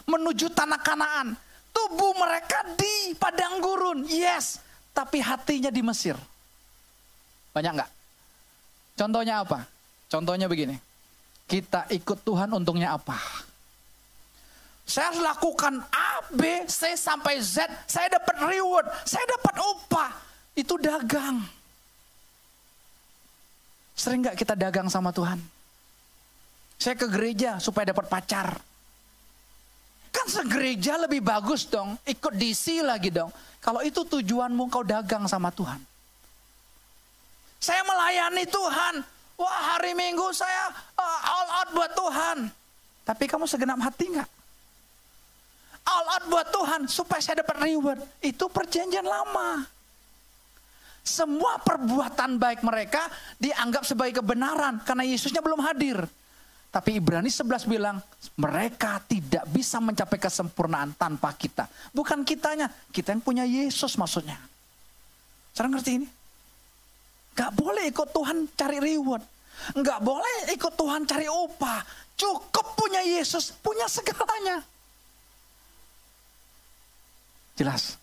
[0.08, 1.36] Menuju tanah kanaan.
[1.70, 4.08] Tubuh mereka di padang gurun.
[4.08, 4.56] Yes.
[4.96, 6.16] Tapi hatinya di Mesir.
[7.52, 7.90] Banyak nggak?
[8.96, 9.68] Contohnya apa?
[10.08, 10.78] Contohnya begini.
[11.44, 13.49] Kita ikut Tuhan untungnya apa?
[14.90, 17.62] Saya harus lakukan A, B, C sampai Z.
[17.86, 20.10] Saya dapat reward, saya dapat upah.
[20.58, 21.46] Itu dagang.
[23.94, 25.38] Sering gak kita dagang sama Tuhan?
[26.74, 28.58] Saya ke gereja supaya dapat pacar.
[30.10, 31.94] Kan segereja lebih bagus dong.
[32.02, 33.30] Ikut DC lagi dong.
[33.62, 35.78] Kalau itu tujuanmu kau dagang sama Tuhan.
[37.62, 39.06] Saya melayani Tuhan.
[39.38, 42.38] Wah hari Minggu saya uh, all out buat Tuhan.
[43.06, 44.39] Tapi kamu segenap hati nggak?
[45.90, 48.00] All out buat Tuhan supaya saya dapat reward.
[48.22, 49.66] Itu perjanjian lama.
[51.00, 53.10] Semua perbuatan baik mereka
[53.40, 55.98] dianggap sebagai kebenaran karena Yesusnya belum hadir.
[56.70, 57.98] Tapi Ibrani 11 bilang,
[58.38, 61.66] mereka tidak bisa mencapai kesempurnaan tanpa kita.
[61.90, 64.38] Bukan kitanya, kita yang punya Yesus maksudnya.
[65.50, 66.06] Cara ngerti ini?
[67.34, 69.24] Gak boleh ikut Tuhan cari reward.
[69.82, 71.82] Gak boleh ikut Tuhan cari upah.
[72.14, 74.62] Cukup punya Yesus, punya segalanya.
[77.60, 78.00] Jelas.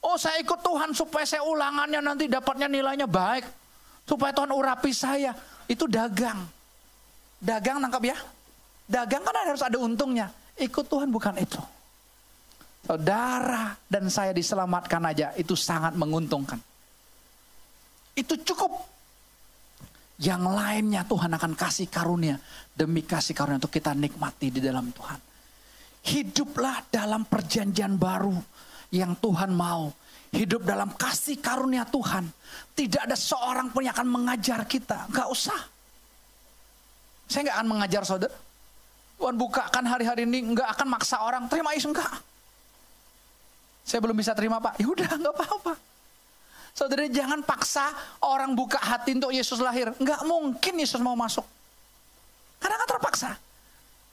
[0.00, 3.44] Oh saya ikut Tuhan supaya saya ulangannya nanti dapatnya nilainya baik.
[4.08, 5.36] Supaya Tuhan urapi saya.
[5.68, 6.48] Itu dagang.
[7.36, 8.16] Dagang nangkap ya.
[8.88, 10.32] Dagang kan harus ada untungnya.
[10.56, 11.60] Ikut Tuhan bukan itu.
[12.88, 16.56] Saudara dan saya diselamatkan aja itu sangat menguntungkan.
[18.16, 18.80] Itu cukup.
[20.24, 22.40] Yang lainnya Tuhan akan kasih karunia.
[22.72, 25.27] Demi kasih karunia untuk kita nikmati di dalam Tuhan.
[26.08, 28.34] Hiduplah dalam perjanjian baru.
[28.88, 29.92] yang Tuhan mau.
[30.32, 32.24] Hidup dalam kasih karunia Tuhan.
[32.72, 35.08] Tidak ada seorang pun yang akan mengajar kita.
[35.12, 35.60] Gak usah.
[37.28, 38.32] Saya gak akan mengajar saudara.
[39.18, 42.22] Tuhan bukakan hari-hari ini nggak akan maksa orang terima Yesus enggak.
[43.82, 44.78] Saya belum bisa terima Pak.
[44.78, 45.74] Ya udah nggak apa-apa.
[46.70, 47.90] Saudara jangan paksa
[48.22, 49.90] orang buka hati untuk Yesus lahir.
[49.98, 51.42] Nggak mungkin Yesus mau masuk.
[52.62, 53.30] Karena nggak terpaksa.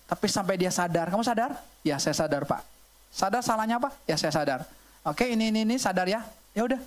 [0.06, 1.58] Tapi sampai dia sadar, kamu sadar?
[1.82, 2.62] Ya saya sadar Pak.
[3.10, 3.90] Sadar salahnya apa?
[4.06, 4.66] Ya saya sadar.
[5.06, 6.22] Oke ini ini ini sadar ya.
[6.54, 6.82] Ya udah,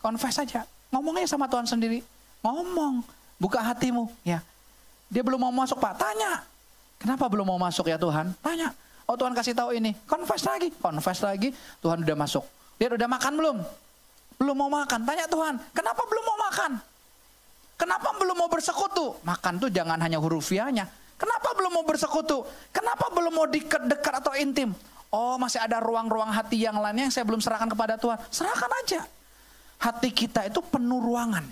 [0.00, 0.64] confess saja.
[0.92, 2.00] Ngomongnya sama Tuhan sendiri.
[2.40, 3.04] Ngomong,
[3.36, 4.08] buka hatimu.
[4.26, 4.42] Ya,
[5.12, 5.94] dia belum mau masuk Pak.
[6.00, 6.42] Tanya,
[7.02, 8.30] Kenapa belum mau masuk ya Tuhan?
[8.38, 8.70] Tanya.
[9.10, 9.90] Oh Tuhan kasih tahu ini.
[10.06, 10.70] Confess lagi.
[10.78, 11.50] Confess lagi.
[11.82, 12.46] Tuhan udah masuk.
[12.78, 13.56] Dia udah makan belum?
[14.38, 15.02] Belum mau makan.
[15.02, 15.58] Tanya Tuhan.
[15.74, 16.72] Kenapa belum mau makan?
[17.74, 19.18] Kenapa belum mau bersekutu?
[19.26, 20.86] Makan tuh jangan hanya hurufiahnya.
[21.22, 22.42] Kenapa belum mau bersekutu?
[22.74, 24.74] Kenapa belum mau dekat-dekat atau intim?
[25.14, 28.18] Oh masih ada ruang-ruang hati yang lainnya yang saya belum serahkan kepada Tuhan.
[28.26, 29.06] Serahkan aja.
[29.78, 31.46] Hati kita itu penuh ruangan.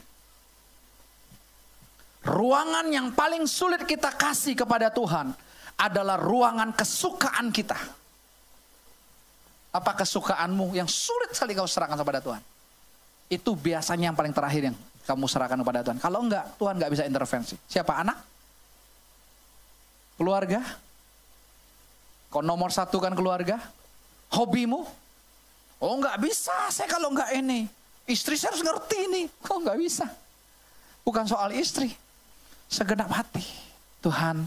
[2.27, 5.31] Ruangan yang paling sulit kita kasih kepada Tuhan
[5.79, 7.79] adalah ruangan kesukaan kita.
[9.71, 12.43] Apa kesukaanmu yang sulit sekali kau serahkan kepada Tuhan?
[13.31, 15.99] Itu biasanya yang paling terakhir yang kamu serahkan kepada Tuhan.
[16.03, 17.55] Kalau enggak, Tuhan enggak bisa intervensi.
[17.71, 18.30] Siapa anak?
[20.21, 20.61] Keluarga?
[22.29, 23.57] Kau nomor satu kan keluarga?
[24.37, 24.85] Hobimu?
[25.81, 27.64] Oh enggak bisa, saya kalau enggak ini.
[28.05, 29.23] Istri saya harus ngerti ini.
[29.41, 30.05] Kok enggak bisa?
[31.01, 31.97] Bukan soal istri
[32.68, 33.43] segenap hati.
[34.05, 34.45] Tuhan,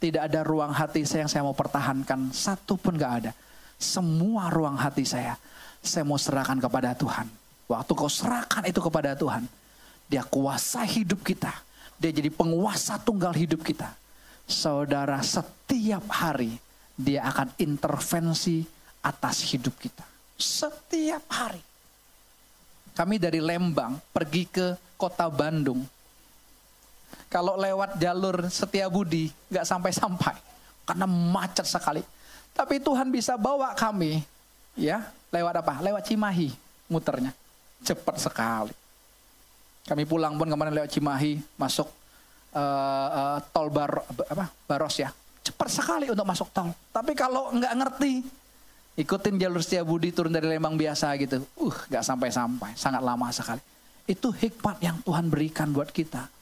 [0.00, 2.32] tidak ada ruang hati saya yang saya mau pertahankan.
[2.32, 3.32] Satu pun gak ada.
[3.76, 5.36] Semua ruang hati saya,
[5.84, 7.28] saya mau serahkan kepada Tuhan.
[7.68, 9.44] Waktu kau serahkan itu kepada Tuhan,
[10.08, 11.52] dia kuasa hidup kita.
[11.96, 13.88] Dia jadi penguasa tunggal hidup kita.
[14.50, 16.58] Saudara, setiap hari
[16.98, 18.66] dia akan intervensi
[19.00, 20.02] atas hidup kita.
[20.34, 21.62] Setiap hari.
[22.92, 25.86] Kami dari Lembang pergi ke kota Bandung
[27.30, 30.34] kalau lewat jalur setia budi nggak sampai-sampai
[30.82, 32.02] karena macet sekali.
[32.50, 34.26] Tapi Tuhan bisa bawa kami
[34.74, 35.78] ya lewat apa?
[35.78, 36.50] Lewat Cimahi
[36.90, 37.30] muternya.
[37.86, 38.74] Cepat sekali.
[39.86, 41.86] Kami pulang pun kemarin lewat Cimahi masuk
[42.54, 44.50] uh, uh, tol bar apa?
[44.66, 45.10] Baros ya.
[45.40, 46.70] Cepat sekali untuk masuk tol.
[46.92, 48.12] Tapi kalau nggak ngerti
[49.00, 51.42] ikutin jalur setia budi turun dari Lembang biasa gitu.
[51.58, 53.62] Uh, nggak sampai-sampai, sangat lama sekali.
[54.04, 56.40] Itu hikmat yang Tuhan berikan buat kita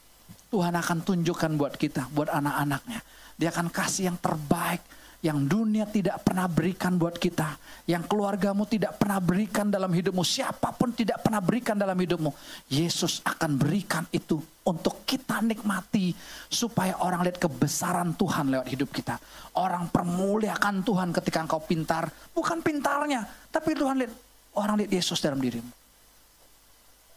[0.48, 3.00] Tuhan akan tunjukkan buat kita, buat anak-anaknya.
[3.36, 4.80] Dia akan kasih yang terbaik,
[5.19, 7.59] yang dunia tidak pernah berikan buat kita.
[7.91, 10.23] Yang keluargamu tidak pernah berikan dalam hidupmu.
[10.23, 12.31] Siapa pun tidak pernah berikan dalam hidupmu.
[12.71, 16.14] Yesus akan berikan itu untuk kita nikmati.
[16.47, 19.19] Supaya orang lihat kebesaran Tuhan lewat hidup kita.
[19.59, 22.07] Orang permuliakan Tuhan ketika engkau pintar.
[22.31, 24.14] Bukan pintarnya, tapi Tuhan lihat
[24.55, 25.71] orang lihat Yesus dalam dirimu.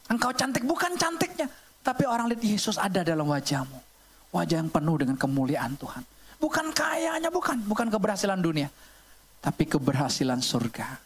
[0.10, 1.46] Engkau cantik bukan cantiknya,
[1.86, 3.78] tapi orang lihat Yesus ada dalam wajahmu.
[4.34, 6.02] Wajah yang penuh dengan kemuliaan Tuhan.
[6.42, 7.62] Bukan kayanya, bukan.
[7.70, 8.74] Bukan keberhasilan dunia.
[9.38, 10.98] Tapi keberhasilan surga.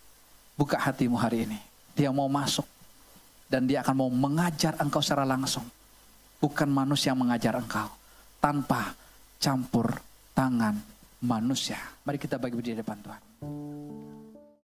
[0.56, 1.60] Buka hatimu hari ini.
[1.92, 2.64] Dia mau masuk.
[3.52, 5.68] Dan dia akan mau mengajar engkau secara langsung.
[6.40, 7.92] Bukan manusia yang mengajar engkau.
[8.40, 8.96] Tanpa
[9.36, 9.92] campur
[10.32, 10.80] tangan
[11.20, 11.78] manusia.
[12.08, 13.22] Mari kita bagi di depan Tuhan.